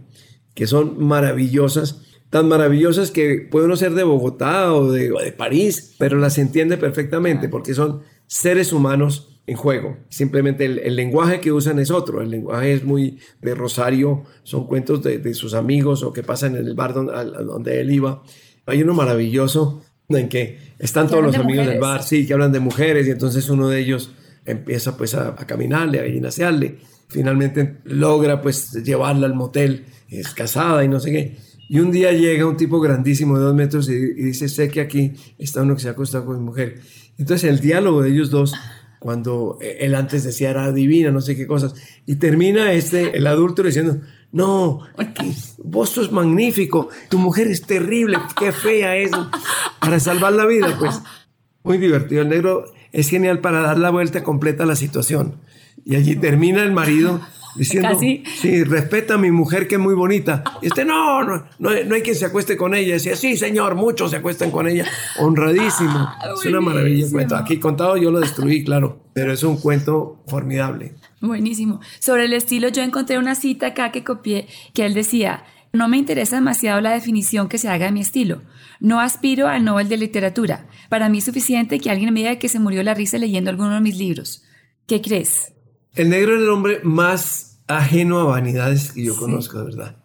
que 0.54 0.66
son 0.66 1.04
maravillosas, 1.04 2.02
tan 2.30 2.48
maravillosas 2.48 3.10
que 3.10 3.46
puede 3.50 3.66
uno 3.66 3.76
ser 3.76 3.94
de 3.94 4.04
Bogotá 4.04 4.72
o 4.72 4.90
de, 4.90 5.12
o 5.12 5.18
de 5.18 5.32
París, 5.32 5.94
pero 5.98 6.18
las 6.18 6.38
entiende 6.38 6.76
perfectamente 6.76 7.48
porque 7.48 7.74
son 7.74 8.02
seres 8.26 8.72
humanos 8.72 9.36
en 9.46 9.56
juego. 9.56 9.96
Simplemente 10.08 10.64
el, 10.64 10.96
lenguaje 10.96 11.40
que 11.40 11.52
usan 11.52 11.78
es 11.78 11.90
otro. 11.90 12.20
El 12.20 12.30
lenguaje 12.30 12.72
es 12.72 12.84
muy 12.84 13.18
de 13.40 13.54
Rosario, 13.54 14.24
son 14.42 14.66
cuentos 14.66 15.02
de, 15.02 15.34
sus 15.34 15.54
amigos 15.54 16.02
o 16.02 16.12
que 16.12 16.22
pasan 16.22 16.56
en 16.56 16.66
el 16.66 16.74
bar 16.74 16.94
donde, 16.94 17.80
él 17.80 17.92
iba. 17.92 18.22
Hay 18.66 18.82
uno 18.82 18.94
maravilloso 18.94 19.82
en 20.08 20.28
que 20.28 20.58
están 20.78 21.08
todos 21.08 21.22
los 21.22 21.36
amigos 21.36 21.66
del 21.66 21.78
bar, 21.78 22.02
sí, 22.02 22.26
que 22.26 22.32
hablan 22.32 22.52
de 22.52 22.60
mujeres 22.60 23.06
y 23.06 23.10
entonces 23.10 23.48
uno 23.48 23.68
de 23.68 23.80
ellos 23.80 24.10
empieza 24.44 24.96
pues 24.96 25.14
a, 25.14 25.34
caminarle, 25.36 26.00
a 26.00 26.04
gimnasiarle. 26.04 26.78
Finalmente 27.08 27.76
logra 27.84 28.42
pues 28.42 28.72
llevarla 28.84 29.26
al 29.26 29.34
motel, 29.34 29.84
es 30.08 30.30
casada 30.30 30.84
y 30.84 30.88
no 30.88 30.98
sé 30.98 31.12
qué. 31.12 31.36
Y 31.68 31.81
un 31.81 31.90
día 31.90 32.12
llega 32.12 32.46
un 32.46 32.57
tipo 32.57 32.81
grandísimo 32.81 33.38
de 33.38 33.44
dos 33.44 33.55
metros 33.55 33.88
y, 33.88 33.94
dice, 34.14 34.48
sé 34.48 34.68
que 34.68 34.81
aquí 34.81 35.12
está 35.38 35.62
uno 35.62 35.74
que 35.74 35.83
se 35.83 35.88
ha 35.88 35.92
acostado 35.92 36.26
con 36.26 36.38
mi 36.38 36.44
mujer. 36.44 36.81
Entonces 37.18 37.50
el 37.50 37.61
diálogo 37.61 38.02
de 38.02 38.11
ellos 38.11 38.31
dos 38.31 38.55
cuando 38.98 39.59
él 39.61 39.94
antes 39.94 40.24
decía 40.24 40.50
era 40.50 40.72
divina, 40.72 41.11
no 41.11 41.20
sé 41.20 41.37
qué 41.37 41.46
cosas, 41.46 41.74
y 42.07 42.16
termina 42.16 42.72
este, 42.72 43.16
el 43.16 43.26
adulto 43.26 43.62
diciendo, 43.62 44.00
no, 44.33 44.81
vos 45.62 45.90
sos 45.90 46.11
magnífico, 46.11 46.88
tu 47.09 47.18
mujer 47.18 47.46
es 47.46 47.62
terrible, 47.62 48.18
qué 48.38 48.52
fea 48.52 48.96
es, 48.96 49.11
para 49.81 50.00
salvar 50.00 50.33
la 50.33 50.46
vida, 50.46 50.76
pues. 50.79 51.00
Muy 51.62 51.79
divertido, 51.79 52.22
el 52.22 52.29
negro 52.29 52.64
es 52.92 53.09
genial 53.09 53.40
para 53.40 53.61
dar 53.61 53.79
la 53.79 53.90
vuelta 53.90 54.22
completa 54.22 54.64
a 54.64 54.66
la 54.66 54.76
situación. 54.76 55.40
Y 55.85 55.96
allí 55.96 56.16
termina 56.16 56.62
el 56.62 56.72
marido 56.72 57.20
diciendo, 57.57 57.99
sí, 57.99 58.64
respeta 58.64 59.14
a 59.14 59.19
mi 59.19 59.31
mujer 59.31 59.66
que 59.69 59.77
es 59.77 59.81
muy 59.81 59.95
bonita. 59.95 60.45
Y 60.62 60.66
este, 60.66 60.85
no, 60.85 61.23
no, 61.25 61.45
no, 61.59 61.71
hay 61.71 62.03
quien 62.03 62.16
se 62.16 62.27
acueste 62.27 62.57
con 62.57 62.75
ella. 62.75 62.95
decía, 62.95 63.16
sí, 63.16 63.37
señor, 63.37 63.75
muchos 63.75 64.11
se 64.11 64.19
acuestan 64.19 64.51
con 64.51 64.69
ella. 64.69 64.87
Honradísimo. 65.19 65.99
Ah, 65.99 66.29
es 66.35 66.47
una 66.47 66.61
maravilla 66.61 67.07
el 67.07 67.12
cuento. 67.12 67.37
Aquí 67.37 67.59
contado 67.59 67.97
yo 67.97 68.11
lo 68.11 68.21
destruí, 68.21 68.64
claro, 68.64 69.01
pero 69.12 69.33
es 69.33 69.42
un 69.42 69.57
cuento 69.59 70.23
formidable. 70.27 70.95
Buenísimo. 71.21 71.81
Sobre 71.99 72.27
el 72.27 72.33
estilo, 72.33 72.69
yo 72.69 72.83
encontré 72.83 73.19
una 73.19 73.35
cita 73.35 73.69
acá 73.69 73.90
que 73.90 74.05
copié, 74.05 74.47
que 74.75 74.85
él 74.85 74.95
decía, 74.95 75.45
no 75.73 75.88
me 75.88 75.97
interesa 75.97 76.37
demasiado 76.37 76.81
la 76.81 76.92
definición 76.92 77.49
que 77.49 77.59
se 77.59 77.69
haga 77.69 77.87
de 77.87 77.92
mi 77.92 78.01
estilo. 78.01 78.42
No 78.81 79.01
aspiro 79.01 79.49
al 79.49 79.64
Nobel 79.64 79.88
de 79.88 79.97
Literatura. 79.97 80.66
Para 80.88 81.09
mí 81.09 81.19
es 81.19 81.25
suficiente 81.25 81.79
que 81.79 81.90
alguien 81.90 82.12
me 82.12 82.21
diga 82.21 82.37
que 82.37 82.49
se 82.49 82.59
murió 82.59 82.83
la 82.83 82.95
risa 82.95 83.19
leyendo 83.19 83.51
alguno 83.51 83.75
de 83.75 83.81
mis 83.81 83.97
libros. 83.97 84.42
¿Qué 84.87 85.01
crees? 85.01 85.53
El 85.96 86.11
negro 86.11 86.35
era 86.35 86.42
el 86.42 86.48
hombre 86.50 86.80
más 86.82 87.59
ajeno 87.66 88.20
a 88.20 88.24
vanidades 88.24 88.92
que 88.92 89.02
yo 89.02 89.16
conozco, 89.16 89.59
de 89.59 89.64
verdad. 89.64 89.96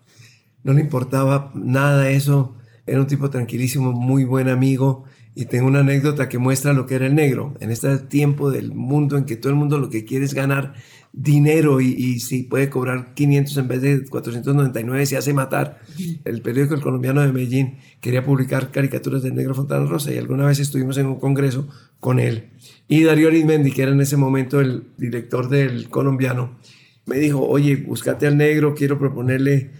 No 0.63 0.71
le 0.71 0.79
importaba 0.79 1.51
nada 1.53 2.09
eso. 2.09 2.55
Era 2.87 3.01
un 3.01 3.07
tipo 3.07 3.29
tranquilísimo, 3.29 3.91
muy 3.91 4.23
buen 4.23 4.47
amigo. 4.47 5.03
Y 5.35 5.45
tengo 5.45 5.67
una 5.67 5.79
anécdota 5.79 6.29
que 6.29 6.37
muestra 6.37 6.71
lo 6.71 6.85
que 6.85 6.95
era 6.95 7.07
el 7.07 7.15
negro. 7.15 7.55
En 7.59 7.71
este 7.71 7.97
tiempo 7.99 8.51
del 8.51 8.73
mundo 8.73 9.17
en 9.17 9.25
que 9.25 9.35
todo 9.35 9.51
el 9.51 9.57
mundo 9.57 9.79
lo 9.79 9.89
que 9.89 10.05
quiere 10.05 10.23
es 10.23 10.33
ganar 10.33 10.75
dinero 11.13 11.81
y, 11.81 12.19
si 12.21 12.43
puede 12.43 12.69
cobrar 12.69 13.13
500 13.13 13.57
en 13.57 13.67
vez 13.67 13.81
de 13.81 14.05
499 14.05 15.05
se 15.05 15.17
hace 15.17 15.33
matar. 15.33 15.79
El 16.23 16.41
periódico 16.41 16.75
El 16.75 16.81
Colombiano 16.81 17.21
de 17.21 17.33
Medellín 17.33 17.77
quería 17.99 18.23
publicar 18.23 18.71
caricaturas 18.71 19.23
del 19.23 19.35
negro 19.35 19.55
Fontana 19.55 19.85
Rosa 19.85 20.13
y 20.13 20.17
alguna 20.17 20.45
vez 20.45 20.59
estuvimos 20.59 20.97
en 20.97 21.07
un 21.07 21.19
congreso 21.19 21.67
con 21.99 22.19
él. 22.19 22.51
Y 22.91 23.05
Darío 23.05 23.29
Arizmendi, 23.29 23.71
que 23.71 23.83
era 23.83 23.93
en 23.93 24.01
ese 24.01 24.17
momento 24.17 24.59
el 24.59 24.83
director 24.97 25.47
del 25.47 25.87
colombiano, 25.87 26.57
me 27.05 27.19
dijo, 27.19 27.39
oye, 27.41 27.77
búscate 27.77 28.27
al 28.27 28.35
negro, 28.35 28.75
quiero 28.75 28.99
proponerle 28.99 29.71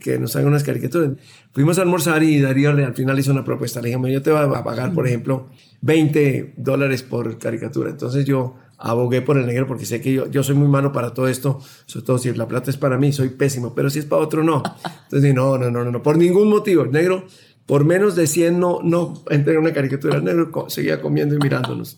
que 0.00 0.18
nos 0.18 0.34
haga 0.34 0.48
unas 0.48 0.64
caricaturas. 0.64 1.12
Fuimos 1.52 1.78
a 1.78 1.82
almorzar 1.82 2.24
y 2.24 2.40
Darío 2.40 2.70
al 2.70 2.94
final 2.94 3.16
hizo 3.20 3.30
una 3.30 3.44
propuesta. 3.44 3.80
Le 3.80 3.90
dije, 3.90 4.12
yo 4.12 4.20
te 4.20 4.32
voy 4.32 4.40
a 4.52 4.64
pagar, 4.64 4.92
por 4.92 5.06
ejemplo, 5.06 5.48
20 5.82 6.54
dólares 6.56 7.04
por 7.04 7.38
caricatura. 7.38 7.88
Entonces 7.88 8.24
yo 8.24 8.56
abogué 8.78 9.22
por 9.22 9.38
el 9.38 9.46
negro 9.46 9.68
porque 9.68 9.86
sé 9.86 10.00
que 10.00 10.12
yo, 10.12 10.28
yo 10.28 10.42
soy 10.42 10.56
muy 10.56 10.66
malo 10.66 10.90
para 10.90 11.14
todo 11.14 11.28
esto, 11.28 11.60
sobre 11.86 12.04
todo 12.04 12.18
si 12.18 12.32
la 12.32 12.48
plata 12.48 12.68
es 12.68 12.76
para 12.76 12.98
mí, 12.98 13.12
soy 13.12 13.28
pésimo, 13.28 13.76
pero 13.76 13.90
si 13.90 14.00
es 14.00 14.06
para 14.06 14.22
otro, 14.22 14.42
no. 14.42 14.64
Entonces 15.04 15.22
dije, 15.22 15.34
no, 15.34 15.56
no, 15.56 15.70
no, 15.70 15.84
no, 15.84 16.02
por 16.02 16.18
ningún 16.18 16.48
motivo. 16.48 16.82
El 16.82 16.90
negro, 16.90 17.26
por 17.66 17.84
menos 17.84 18.16
de 18.16 18.26
100, 18.26 18.58
no, 18.58 18.80
no 18.82 19.22
entrega 19.30 19.60
una 19.60 19.72
caricatura. 19.72 20.16
El 20.16 20.24
negro 20.24 20.66
seguía 20.68 21.00
comiendo 21.00 21.36
y 21.36 21.38
mirándonos. 21.38 21.96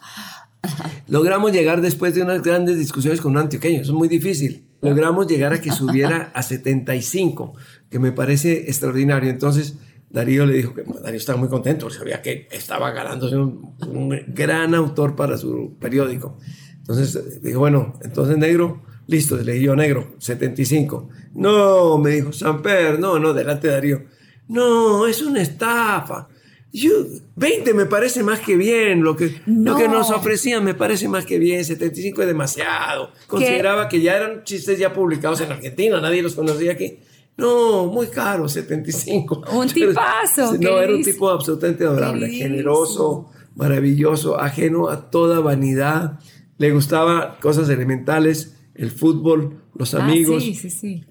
Logramos 1.09 1.53
llegar 1.53 1.81
después 1.81 2.15
de 2.15 2.23
unas 2.23 2.43
grandes 2.43 2.79
discusiones 2.79 3.21
con 3.21 3.33
un 3.33 3.39
antioqueño, 3.39 3.81
es 3.81 3.91
muy 3.91 4.09
difícil. 4.09 4.67
Logramos 4.81 5.27
llegar 5.27 5.53
a 5.53 5.61
que 5.61 5.71
subiera 5.71 6.33
a 6.35 6.43
75, 6.43 7.55
que 7.89 7.99
me 7.99 8.13
parece 8.13 8.65
extraordinario. 8.69 9.31
Entonces, 9.31 9.77
Darío 10.11 10.45
le 10.45 10.55
dijo 10.55 10.75
que 10.75 10.83
Darío 10.83 11.19
estaba 11.19 11.39
muy 11.39 11.49
contento, 11.49 11.89
sabía 11.89 12.21
que 12.21 12.49
estaba 12.51 12.91
ganándose 12.91 13.37
un, 13.37 14.25
gran 14.29 14.75
autor 14.75 15.17
para 15.17 15.39
su 15.39 15.77
periódico. 15.81 16.39
Entonces, 16.79 17.43
dijo, 17.43 17.61
bueno, 17.61 17.99
entonces 18.03 18.37
negro, 18.37 18.83
listo, 19.07 19.37
le 19.37 19.53
dije 19.53 19.67
yo 19.67 19.77
negro, 19.77 20.15
75. 20.19 21.09
No, 21.35 21.97
me 21.99 22.11
dijo 22.11 22.33
Samper, 22.33 22.99
no, 22.99 23.19
no, 23.19 23.33
delante 23.33 23.69
de 23.69 23.75
Darío. 23.75 24.05
No, 24.49 25.07
es 25.07 25.23
una 25.23 25.41
estafa. 25.41 26.29
Yo, 26.75 26.91
20 27.37 27.75
me 27.75 27.85
parece 27.85 28.23
más 28.23 28.41
que 28.41 28.57
bien, 28.57 29.03
lo 29.03 29.15
que, 29.15 29.43
lo 29.47 29.77
que 29.77 29.89
nos 29.89 30.11
ofrecían 30.11 30.65
me 30.65 30.73
parece 30.73 31.07
más 31.07 31.27
que 31.27 31.39
bien, 31.39 31.63
75 31.63 32.23
es 32.23 32.29
demasiado. 32.29 33.11
Consideraba 33.27 33.89
que 33.91 34.01
ya 34.01 34.17
eran 34.17 34.43
chistes 34.45 34.79
ya 34.79 34.91
publicados 34.93 35.43
en 35.43 35.53
Argentina, 35.53 36.01
nadie 36.01 36.23
los 36.23 36.35
conocía 36.35 36.73
aquí. 36.73 36.99
No, 37.37 37.87
muy 37.87 38.07
caro, 38.07 38.49
75. 38.49 39.45
Un 39.53 39.69
tipazo. 39.73 40.57
no, 40.59 40.79
era 40.79 40.95
un 40.95 41.03
tipo 41.03 41.29
absolutamente 41.29 41.85
adorable, 41.85 42.31
generoso, 42.31 43.31
maravilloso, 43.55 44.41
ajeno 44.41 44.89
a 44.89 45.11
toda 45.11 45.41
vanidad. 45.41 46.21
Le 46.57 46.71
gustaba 46.71 47.39
cosas 47.41 47.69
elementales, 47.69 48.55
el 48.75 48.91
fútbol, 48.91 49.63
los 49.75 49.95
ah, 49.95 50.05
amigos, 50.05 50.45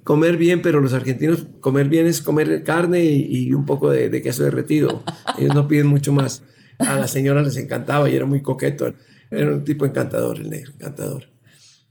comer 0.04 0.38
bien, 0.38 0.62
pero 0.62 0.80
los 0.80 0.94
argentinos 0.94 1.48
comer 1.60 1.90
bien 1.90 2.08
es 2.08 2.22
comer 2.22 2.64
carne 2.64 3.04
y, 3.04 3.54
un 3.54 3.66
poco 3.66 3.90
de, 3.90 4.22
queso 4.22 4.44
derretido. 4.44 5.04
Ellos 5.38 5.54
no 5.54 5.68
piden 5.68 5.88
mucho 5.88 6.12
más. 6.12 6.44
A 6.80 6.96
la 6.96 7.08
señora 7.08 7.44
les 7.44 7.58
encantaba 7.58 8.10
y 8.10 8.16
era 8.16 8.26
muy 8.26 8.42
coqueto. 8.42 8.94
Era 9.30 9.52
un 9.52 9.64
tipo 9.64 9.86
encantador, 9.86 10.38
el 10.38 10.50
negro, 10.50 10.74
encantador. 10.74 11.30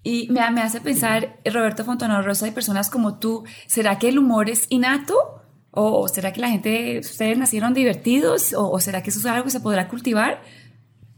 Y 0.03 0.29
me, 0.31 0.51
me 0.51 0.63
hace 0.63 0.81
pensar, 0.81 1.39
Roberto 1.45 1.85
Fontana 1.85 2.23
Rosa, 2.23 2.49
y 2.49 2.51
personas 2.51 2.91
como 2.91 3.19
tú, 3.19 3.45
¿será 3.67 3.99
que 3.99 4.09
el 4.09 4.19
humor 4.19 4.51
es 4.51 4.67
innato? 4.71 5.15
¿O 5.71 6.09
será 6.09 6.33
que 6.33 6.41
la 6.41 6.49
gente, 6.49 6.99
ustedes 6.99 7.39
nacieron 7.39 7.75
divertidos? 7.75 8.55
¿O, 8.55 8.71
o 8.71 8.81
será 8.81 9.03
que 9.03 9.11
eso 9.11 9.21
es 9.21 9.27
algo 9.27 9.45
que 9.45 9.51
se 9.51 9.61
podrá 9.61 9.89
cultivar? 9.89 10.43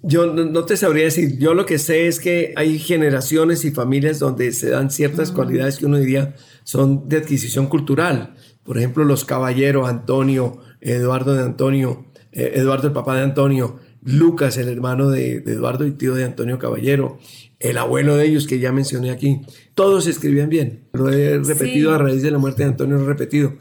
Yo 0.04 0.26
no, 0.26 0.64
te 0.64 0.76
sabría 0.76 1.04
decir, 1.04 1.38
yo 1.38 1.54
lo 1.54 1.64
que 1.64 1.78
sé 1.78 2.08
es 2.08 2.18
que 2.18 2.52
hay 2.56 2.80
generaciones 2.80 3.64
y 3.64 3.70
familias 3.70 4.18
donde 4.18 4.50
se 4.52 4.70
dan 4.70 4.90
ciertas 4.90 5.30
cualidades 5.30 5.78
que 5.78 5.86
uno 5.86 5.98
diría 5.98 6.34
son 6.64 7.08
de 7.08 7.18
adquisición 7.18 7.66
cultural. 7.66 8.34
Por 8.64 8.78
ejemplo, 8.78 9.04
los 9.04 9.24
caballeros, 9.24 9.88
Antonio, 9.88 10.58
Eduardo 10.80 11.34
de 11.34 11.42
Antonio, 11.42 12.06
eh, 12.32 12.52
Eduardo 12.56 12.88
el 12.88 12.92
papá 12.92 13.16
de 13.16 13.22
Antonio, 13.22 13.78
Lucas 14.02 14.58
el 14.58 14.68
hermano 14.68 15.08
de, 15.08 15.36
Eduardo 15.36 15.86
y 15.86 15.92
tío 15.92 16.14
de 16.14 16.24
Antonio 16.24 16.58
Caballero, 16.58 17.18
el 17.60 17.78
abuelo 17.78 18.16
de 18.16 18.26
ellos 18.26 18.48
que 18.48 18.58
ya 18.58 18.72
mencioné 18.72 19.12
aquí, 19.12 19.42
todos 19.74 20.08
escribían 20.08 20.48
bien. 20.48 20.88
Lo 20.92 21.10
he 21.10 21.38
repetido 21.38 21.92
a 21.92 21.98
raíz 21.98 22.22
de 22.22 22.32
la 22.32 22.38
muerte 22.38 22.64
de 22.64 22.70
Antonio, 22.70 22.96
lo 22.96 23.04
he 23.04 23.06
repetido. 23.06 23.56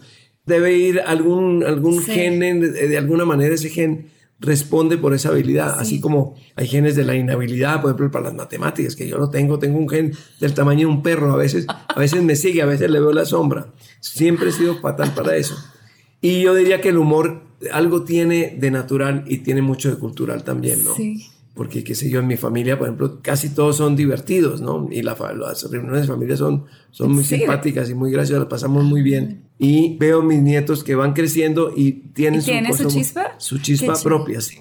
Debe 0.48 0.74
ir 0.74 1.02
algún, 1.02 1.64
algún 1.64 2.02
gen, 2.02 2.40
de 2.40 2.98
alguna 2.98 3.26
manera 3.26 3.54
ese 3.54 3.70
gen 3.70 4.08
responde 4.42 4.98
por 4.98 5.14
esa 5.14 5.30
habilidad, 5.30 5.80
así 5.80 6.02
como 6.02 6.36
hay 6.56 6.68
genes 6.68 6.96
de 6.96 7.06
la 7.06 7.16
inhabilidad, 7.16 7.82
por 7.82 7.92
ejemplo, 7.92 8.12
para 8.12 8.26
las 8.26 8.34
matemáticas, 8.34 8.96
que 8.96 9.08
yo 9.08 9.18
no 9.18 9.30
tengo, 9.30 9.60
tengo 9.60 9.78
un 9.78 9.88
gen 9.88 10.14
del 10.40 10.54
tamaño 10.54 10.88
de 10.88 10.94
un 10.94 11.04
perro, 11.04 11.32
a 11.32 11.38
veces, 11.38 11.66
a 11.68 12.00
veces 12.00 12.24
me 12.24 12.36
sigue, 12.36 12.62
a 12.62 12.66
veces 12.66 12.90
le 12.90 13.00
veo 13.00 13.14
la 13.14 13.26
sombra. 13.26 13.68
Siempre 14.00 14.50
he 14.50 14.52
sido 14.52 14.80
fatal 14.80 15.14
para 15.14 15.36
eso. 15.36 15.56
Y 16.22 16.42
yo 16.42 16.56
diría 16.56 16.82
que 16.82 16.90
el 16.90 16.98
humor 16.98 17.44
algo 17.72 18.04
tiene 18.04 18.58
de 18.60 18.72
natural 18.72 19.24
y 19.28 19.38
tiene 19.38 19.62
mucho 19.62 19.90
de 19.90 19.98
cultural 19.98 20.44
también, 20.44 20.84
¿no? 20.84 20.96
Sí 20.96 21.32
porque 21.54 21.84
qué 21.84 21.96
sé 21.96 22.10
yo, 22.10 22.20
en 22.20 22.28
mi 22.28 22.38
familia, 22.38 22.78
por 22.78 22.88
ejemplo, 22.88 23.20
casi 23.22 23.54
todos 23.54 23.78
son 23.78 23.96
divertidos, 23.96 24.62
¿no? 24.62 24.88
Y 24.90 25.02
las 25.02 25.20
reuniones 25.70 26.02
de 26.02 26.08
familia 26.08 26.38
son, 26.38 26.66
son 26.92 27.14
muy 27.14 27.26
simpáticas 27.26 27.90
y 27.90 27.94
muy 27.94 28.12
graciosas, 28.12 28.44
las 28.44 28.50
pasamos 28.50 28.86
muy 28.86 29.02
bien. 29.02 29.44
Y 29.60 29.98
veo 29.98 30.22
mis 30.22 30.40
nietos 30.40 30.84
que 30.84 30.96
van 30.96 31.14
creciendo 31.14 31.74
y 31.76 31.92
tienen, 32.14 32.42
su, 32.42 32.88
chispa? 32.88 33.36
Su 33.38 33.60
chispa 33.60 33.94
propia, 34.02 34.40
sí. 34.40 34.60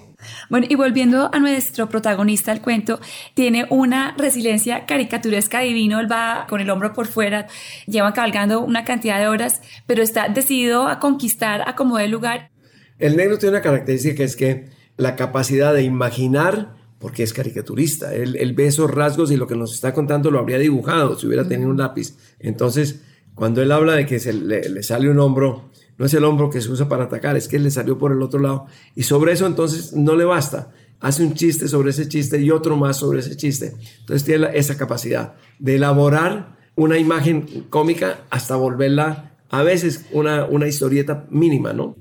Bueno, 0.49 0.67
y 0.69 0.75
volviendo 0.75 1.29
a 1.33 1.39
nuestro 1.39 1.87
protagonista 1.89 2.51
del 2.51 2.61
cuento, 2.61 2.99
tiene 3.33 3.65
una 3.69 4.13
resiliencia 4.17 4.85
caricaturesca 4.85 5.61
divino, 5.61 5.99
él 5.99 6.11
va 6.11 6.45
con 6.49 6.61
el 6.61 6.69
hombro 6.69 6.93
por 6.93 7.07
fuera, 7.07 7.47
lleva 7.87 8.13
cabalgando 8.13 8.61
una 8.61 8.83
cantidad 8.83 9.17
de 9.17 9.27
horas, 9.27 9.61
pero 9.87 10.03
está 10.03 10.27
decidido 10.27 10.87
a 10.87 10.99
conquistar 10.99 11.67
a 11.67 11.75
como 11.75 11.97
el 11.99 12.11
lugar. 12.11 12.51
El 12.99 13.15
negro 13.15 13.37
tiene 13.37 13.55
una 13.55 13.63
característica 13.63 14.15
que 14.17 14.23
es 14.23 14.35
que 14.35 14.69
la 14.97 15.15
capacidad 15.15 15.73
de 15.73 15.83
imaginar 15.83 16.80
porque 17.01 17.23
es 17.23 17.33
caricaturista. 17.33 18.13
Él, 18.13 18.37
él, 18.37 18.53
ve 18.53 18.67
esos 18.67 18.89
rasgos 18.89 19.31
y 19.31 19.35
lo 19.35 19.47
que 19.47 19.55
nos 19.55 19.73
está 19.73 19.93
contando 19.93 20.31
lo 20.31 20.39
habría 20.39 20.59
dibujado 20.59 21.17
si 21.17 21.25
hubiera 21.27 21.45
tenido 21.45 21.69
un 21.69 21.77
lápiz. 21.77 22.15
Entonces, 22.39 23.01
cuando 23.35 23.61
él 23.61 23.71
habla 23.71 23.95
de 23.95 24.05
que 24.05 24.19
se 24.19 24.33
le, 24.33 24.83
sale 24.83 25.09
un 25.09 25.19
hombro, 25.19 25.71
no 25.97 26.05
es 26.05 26.13
el 26.13 26.23
hombro 26.23 26.49
que 26.49 26.61
se 26.61 26.69
usa 26.69 26.87
para 26.87 27.05
atacar, 27.05 27.35
es 27.35 27.47
que 27.47 27.59
le 27.59 27.71
salió 27.71 27.97
por 27.97 28.11
el 28.11 28.21
otro 28.21 28.39
lado. 28.39 28.67
Y 28.95 29.03
sobre 29.03 29.33
eso 29.33 29.47
entonces 29.47 29.93
no 29.93 30.15
le 30.15 30.25
basta. 30.25 30.71
Hace 30.99 31.23
un 31.23 31.33
chiste 31.33 31.67
sobre 31.67 31.89
ese 31.89 32.07
chiste 32.07 32.39
y 32.39 32.51
otro 32.51 32.77
más 32.77 32.97
sobre 32.97 33.19
ese 33.19 33.35
chiste. 33.35 33.73
Entonces 34.01 34.23
tiene 34.23 34.49
esa 34.53 34.77
capacidad 34.77 35.33
de 35.57 35.75
elaborar 35.75 36.57
una 36.75 36.99
imagen 36.99 37.65
cómica 37.69 38.25
hasta 38.29 38.55
volverla 38.55 39.33
a 39.49 39.63
veces 39.63 40.05
una, 40.11 40.45
una 40.45 40.67
historieta 40.67 41.25
mínima, 41.29 41.73
¿no? 41.73 41.97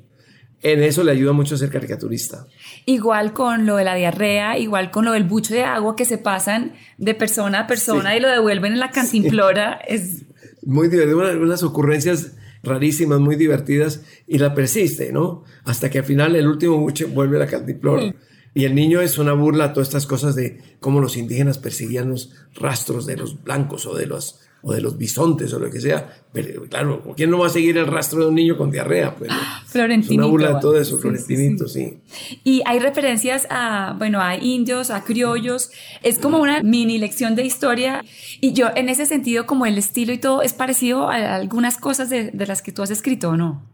En 0.63 0.83
eso 0.83 1.03
le 1.05 1.13
ayuda 1.13 1.33
mucho 1.33 1.57
ser 1.57 1.71
caricaturista. 1.71 2.47
Igual 2.85 3.33
con 3.33 3.65
lo 3.65 3.77
de 3.77 3.85
la 3.85 3.95
diarrea, 3.95 4.59
igual 4.59 4.91
con 4.91 5.07
lo 5.07 5.13
del 5.13 5.25
bucho 5.25 5.55
de 5.55 5.65
agua 5.65 5.97
que 5.97 6.05
se 6.05 6.19
pasan 6.19 6.75
de 6.99 7.15
persona 7.15 7.61
a 7.61 7.67
persona 7.67 8.15
y 8.15 8.21
lo 8.21 8.29
devuelven 8.29 8.75
en 8.75 8.81
la 8.81 8.91
cantimplora. 8.91 9.81
Es 9.89 10.27
muy 10.63 10.89
divertido, 10.89 11.19
unas 11.19 11.63
ocurrencias 11.63 12.33
rarísimas, 12.63 13.21
muy 13.21 13.37
divertidas 13.37 14.03
y 14.27 14.39
la 14.39 14.55
persiste, 14.55 15.13
¿no? 15.13 15.45
Hasta 15.65 15.89
que 15.89 16.01
al 16.01 16.05
final 16.05 16.37
el 16.37 16.47
último 16.47 16.77
buche 16.77 17.07
vuelve 17.07 17.37
a 17.37 17.41
la 17.41 17.47
cantimplora. 17.47 18.15
Y 18.53 18.65
el 18.65 18.75
niño 18.75 19.01
es 19.01 19.17
una 19.17 19.33
burla 19.33 19.67
a 19.67 19.73
todas 19.73 19.89
estas 19.89 20.07
cosas 20.07 20.35
de 20.35 20.61
cómo 20.81 21.01
los 21.01 21.17
indígenas 21.17 21.59
perseguían 21.59 22.11
los 22.11 22.33
rastros 22.55 23.07
de 23.07 23.17
los 23.17 23.43
blancos 23.43 23.87
o 23.87 23.95
de 23.95 24.07
los 24.07 24.41
o 24.63 24.73
de 24.73 24.81
los 24.81 24.99
bisontes 24.99 25.53
o 25.53 25.59
lo 25.59 25.71
que 25.71 25.81
sea. 25.81 26.23
Pero 26.33 26.65
claro, 26.65 27.03
¿quién 27.17 27.31
no 27.31 27.39
va 27.39 27.47
a 27.47 27.51
seguir 27.51 27.77
el 27.79 27.87
rastro 27.87 28.21
de 28.21 28.29
un 28.29 28.35
niño 28.35 28.57
con 28.57 28.71
diarrea? 28.71 29.15
Pues, 29.17 29.31
Florentinito. 29.67 30.23
una 30.23 30.31
burla 30.31 30.55
de 30.55 30.61
todo 30.61 30.79
eso, 30.79 30.99
Florentinito, 30.99 31.67
sí, 31.69 31.99
Y 32.45 32.63
hay 32.67 32.79
referencias 32.79 33.47
a, 33.51 33.95
bueno, 33.99 34.21
a 34.21 34.37
indios, 34.37 34.91
a 34.91 35.05
criollos. 35.05 35.71
Es 36.03 36.19
como 36.19 36.39
una 36.39 36.63
mini 36.63 36.99
lección 36.99 37.35
de 37.35 37.45
historia. 37.45 38.05
Y 38.41 38.53
yo, 38.53 38.69
en 38.75 38.89
ese 38.89 39.07
sentido, 39.07 39.47
como 39.47 39.67
el 39.67 39.79
estilo 39.79 40.13
y 40.13 40.19
todo, 40.19 40.43
es 40.43 40.53
parecido 40.53 41.09
a 41.09 41.35
algunas 41.35 41.79
cosas 41.79 42.11
de, 42.11 42.31
de 42.31 42.47
las 42.47 42.63
que 42.63 42.73
tú 42.73 42.83
has 42.83 42.91
escrito, 42.91 43.31
¿o 43.31 43.37
no? 43.37 43.71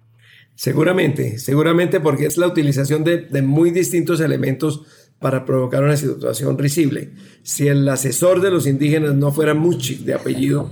Seguramente, 0.55 1.38
seguramente 1.38 2.01
porque 2.01 2.25
es 2.25 2.38
la 2.38 2.46
utilización 2.46 3.05
de, 3.05 3.18
de 3.18 3.42
muy 3.42 3.70
distintos 3.70 4.20
elementos 4.20 4.87
para 5.18 5.44
provocar 5.44 5.83
una 5.83 5.96
situación 5.96 6.59
risible. 6.59 7.12
Si 7.42 7.68
el 7.68 7.88
asesor 7.88 8.40
de 8.40 8.50
los 8.50 8.66
indígenas 8.66 9.14
no 9.14 9.33
fuera 9.33 9.55
Muchi 9.55 9.96
de 9.96 10.14
apellido, 10.14 10.70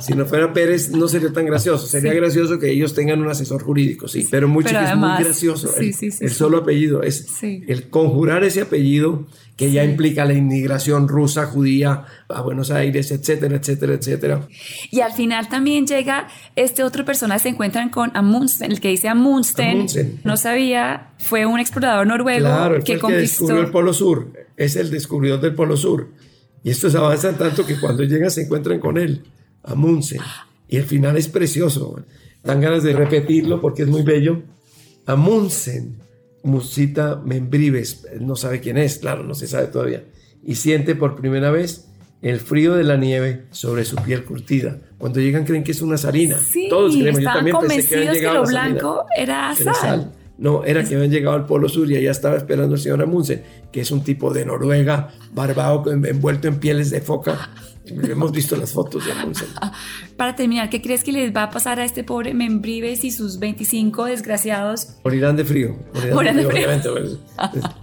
si 0.00 0.14
no 0.14 0.26
fuera 0.26 0.52
Pérez, 0.52 0.90
no 0.90 1.08
sería 1.08 1.32
tan 1.32 1.46
gracioso. 1.46 1.86
Sería 1.86 2.12
gracioso 2.14 2.58
que 2.58 2.70
ellos 2.70 2.94
tengan 2.94 3.20
un 3.20 3.28
asesor 3.28 3.62
jurídico, 3.62 4.08
sí, 4.08 4.26
pero 4.30 4.48
Muchi 4.48 4.74
es 4.74 4.96
muy 4.96 5.22
gracioso. 5.22 5.70
el, 5.76 6.30
solo 6.30 6.58
apellido 6.58 7.02
es 7.02 7.26
el 7.42 7.90
conjurar 7.90 8.44
ese 8.44 8.62
apellido 8.62 9.26
que 9.60 9.70
ya 9.70 9.84
implica 9.84 10.24
la 10.24 10.32
inmigración 10.32 11.06
rusa, 11.06 11.44
judía 11.44 12.04
a 12.30 12.40
Buenos 12.40 12.70
Aires, 12.70 13.10
etcétera, 13.10 13.56
etcétera, 13.56 13.92
etcétera. 13.92 14.48
Y 14.90 15.00
al 15.00 15.12
final 15.12 15.50
también 15.50 15.86
llega 15.86 16.28
este 16.56 16.82
otro 16.82 17.04
personaje, 17.04 17.42
se 17.42 17.48
encuentran 17.50 17.90
con 17.90 18.10
Amundsen, 18.14 18.72
el 18.72 18.80
que 18.80 18.88
dice 18.88 19.08
Amundsen, 19.08 19.86
no 20.24 20.38
sabía, 20.38 21.10
fue 21.18 21.44
un 21.44 21.60
explorador 21.60 22.06
noruego 22.06 22.48
que 22.82 22.98
conquistó... 22.98 23.08
Que 23.08 23.16
descubrió 23.16 23.60
el 23.60 23.70
Polo 23.70 23.92
Sur, 23.92 24.32
es 24.56 24.76
el 24.76 24.90
descubridor 24.90 25.42
del 25.42 25.54
Polo 25.54 25.76
Sur. 25.76 26.08
Y 26.64 26.70
estos 26.70 26.94
avanzan 26.94 27.36
tanto 27.36 27.66
que 27.66 27.78
cuando 27.78 28.02
llegan 28.02 28.30
se 28.30 28.44
encuentran 28.44 28.80
con 28.80 28.96
él, 28.96 29.24
Amundsen. 29.62 30.20
Y 30.68 30.76
el 30.76 30.84
final 30.84 31.16
es 31.16 31.28
precioso. 31.28 32.02
Dan 32.42 32.60
ganas 32.60 32.82
de 32.82 32.92
repetirlo 32.92 33.60
porque 33.60 33.82
es 33.82 33.88
muy 33.88 34.02
bello. 34.02 34.42
Amundsen 35.06 35.96
Musita 36.42 37.20
Membrives, 37.24 38.06
no 38.20 38.36
sabe 38.36 38.60
quién 38.60 38.78
es, 38.78 38.98
claro, 38.98 39.22
no 39.24 39.34
se 39.34 39.46
sabe 39.46 39.66
todavía, 39.66 40.04
y 40.42 40.54
siente 40.54 40.94
por 40.94 41.16
primera 41.16 41.50
vez 41.50 41.86
el 42.22 42.40
frío 42.40 42.74
de 42.74 42.84
la 42.84 42.96
nieve 42.96 43.44
sobre 43.50 43.84
su 43.84 43.96
piel 43.96 44.24
curtida. 44.24 44.78
Cuando 44.98 45.20
llegan 45.20 45.44
creen 45.44 45.64
que 45.64 45.72
es 45.72 45.82
una 45.82 45.96
salina. 45.96 46.38
Sí, 46.38 46.68
Todos 46.68 46.94
creemos, 46.94 47.20
yo 47.20 47.32
también 47.32 47.56
pensé 47.66 47.88
que 47.88 47.96
habían 47.96 48.14
llegado 48.14 48.34
que 48.34 48.40
lo 48.40 48.48
blanco 48.48 49.06
era 49.16 49.54
sal. 49.54 50.12
No, 50.36 50.64
era 50.64 50.82
que 50.84 50.94
habían 50.94 51.10
llegado 51.10 51.36
al 51.36 51.46
Polo 51.46 51.68
Sur 51.68 51.90
y 51.90 51.96
allá 51.96 52.10
estaba 52.10 52.36
esperando 52.36 52.74
el 52.74 52.80
señor 52.80 53.02
Amundsen, 53.02 53.42
que 53.70 53.82
es 53.82 53.90
un 53.90 54.02
tipo 54.02 54.32
de 54.32 54.46
Noruega, 54.46 55.10
barbado, 55.32 55.90
envuelto 55.92 56.48
en 56.48 56.58
pieles 56.58 56.90
de 56.90 57.02
foca. 57.02 57.50
Hemos 58.10 58.32
visto 58.32 58.56
las 58.56 58.72
fotos 58.72 59.04
de. 59.04 59.12
Para 60.16 60.36
terminar, 60.36 60.70
¿qué 60.70 60.82
crees 60.82 61.04
que 61.04 61.12
les 61.12 61.34
va 61.34 61.44
a 61.44 61.50
pasar 61.50 61.80
a 61.80 61.84
este 61.84 62.04
pobre 62.04 62.34
Membrives 62.34 63.04
y 63.04 63.10
sus 63.10 63.38
25 63.38 64.04
desgraciados? 64.04 64.96
Morirán 65.04 65.36
de 65.36 65.44
frío. 65.44 65.76
Morirán, 66.12 66.36
de 66.36 66.46
frío, 66.46 66.66
pues. 66.82 67.18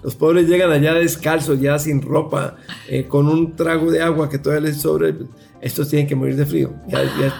Los 0.03 0.15
pobres 0.15 0.47
llegan 0.47 0.71
allá 0.71 0.93
descalzos, 0.93 1.59
ya 1.59 1.79
sin 1.79 2.01
ropa, 2.01 2.57
eh, 2.87 3.05
con 3.07 3.27
un 3.27 3.55
trago 3.55 3.91
de 3.91 4.01
agua 4.01 4.29
que 4.29 4.39
todavía 4.39 4.69
les 4.69 4.81
sobre. 4.81 5.15
Estos 5.59 5.89
tienen 5.89 6.07
que 6.07 6.15
morir 6.15 6.35
de 6.35 6.45
frío. 6.45 6.73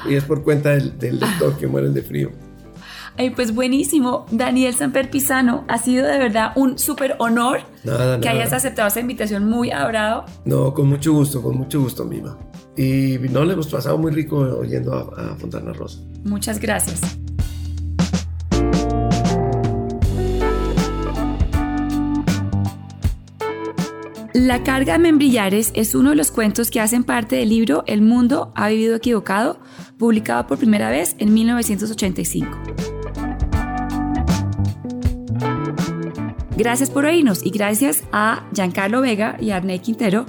Y 0.10 0.16
es 0.16 0.24
por 0.24 0.44
cuenta 0.44 0.72
del, 0.72 0.98
del 0.98 1.20
lector 1.20 1.58
que 1.58 1.68
mueren 1.68 1.94
de 1.94 2.02
frío 2.02 2.32
pues 3.36 3.54
buenísimo. 3.54 4.26
Daniel 4.32 4.74
Samper 4.74 5.10
Pisano, 5.10 5.66
ha 5.68 5.78
sido 5.78 6.06
de 6.06 6.18
verdad 6.18 6.52
un 6.56 6.78
súper 6.78 7.16
honor 7.20 7.62
que 8.22 8.30
hayas 8.30 8.54
aceptado 8.54 8.88
esa 8.88 9.00
invitación 9.00 9.50
muy 9.50 9.72
abrado. 9.72 10.26
No, 10.46 10.74
con 10.74 10.88
mucho 10.88 11.14
gusto, 11.14 11.42
con 11.42 11.58
mucho 11.58 11.82
gusto, 11.82 12.06
Mima. 12.06 12.38
Y 12.78 13.18
no 13.32 13.44
le 13.44 13.54
hemos 13.54 13.68
pasado 13.68 13.98
muy 13.98 14.12
rico 14.12 14.38
oyendo 14.38 14.94
a, 14.94 15.36
Fontana 15.36 15.74
Rosa. 15.74 16.00
Muchas 16.24 16.60
gracias. 16.60 17.02
La 24.34 24.64
carga 24.64 24.94
de 24.94 25.00
membrillares 25.00 25.72
es 25.74 25.96
uno 25.96 26.12
de 26.12 26.16
los 26.16 26.30
cuentos 26.30 26.70
que 26.70 26.80
hacen 26.80 27.04
parte 27.04 27.38
del 27.38 27.50
libro 27.50 27.84
El 27.88 28.04
mundo 28.04 28.52
ha 28.56 28.70
vivido 28.70 28.96
equivocado, 28.96 29.60
publicado 29.98 30.46
por 30.46 30.60
primera 30.60 30.92
vez 30.92 31.16
en 31.18 31.34
1985. 31.34 32.48
Gracias 36.56 36.90
por 36.90 37.06
oírnos 37.06 37.46
y 37.46 37.52
gracias 37.52 38.04
a 38.12 38.48
Giancarlo 38.54 39.02
Vega 39.02 39.38
y 39.40 39.52
Arne 39.52 39.80
Quintero 39.80 40.26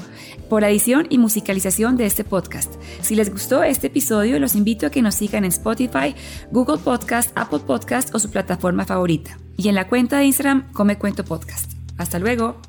por 0.48 0.62
la 0.62 0.70
edición 0.70 1.06
y 1.10 1.18
musicalización 1.18 1.96
de 1.96 2.06
este 2.06 2.24
podcast. 2.24 2.74
Si 3.00 3.14
les 3.14 3.30
gustó 3.30 3.62
este 3.62 3.88
episodio, 3.88 4.38
los 4.38 4.54
invito 4.54 4.86
a 4.86 4.90
que 4.90 5.02
nos 5.02 5.14
sigan 5.14 5.44
en 5.44 5.50
Spotify, 5.50 6.14
Google 6.50 6.78
Podcast, 6.78 7.30
Apple 7.36 7.60
Podcast 7.66 8.14
o 8.14 8.18
su 8.18 8.30
plataforma 8.30 8.84
favorita. 8.84 9.38
Y 9.56 9.68
en 9.68 9.74
la 9.74 9.88
cuenta 9.88 10.18
de 10.18 10.24
Instagram, 10.26 10.72
Come 10.72 10.98
Cuento 10.98 11.24
Podcast. 11.24 11.72
Hasta 11.98 12.18
luego. 12.18 12.60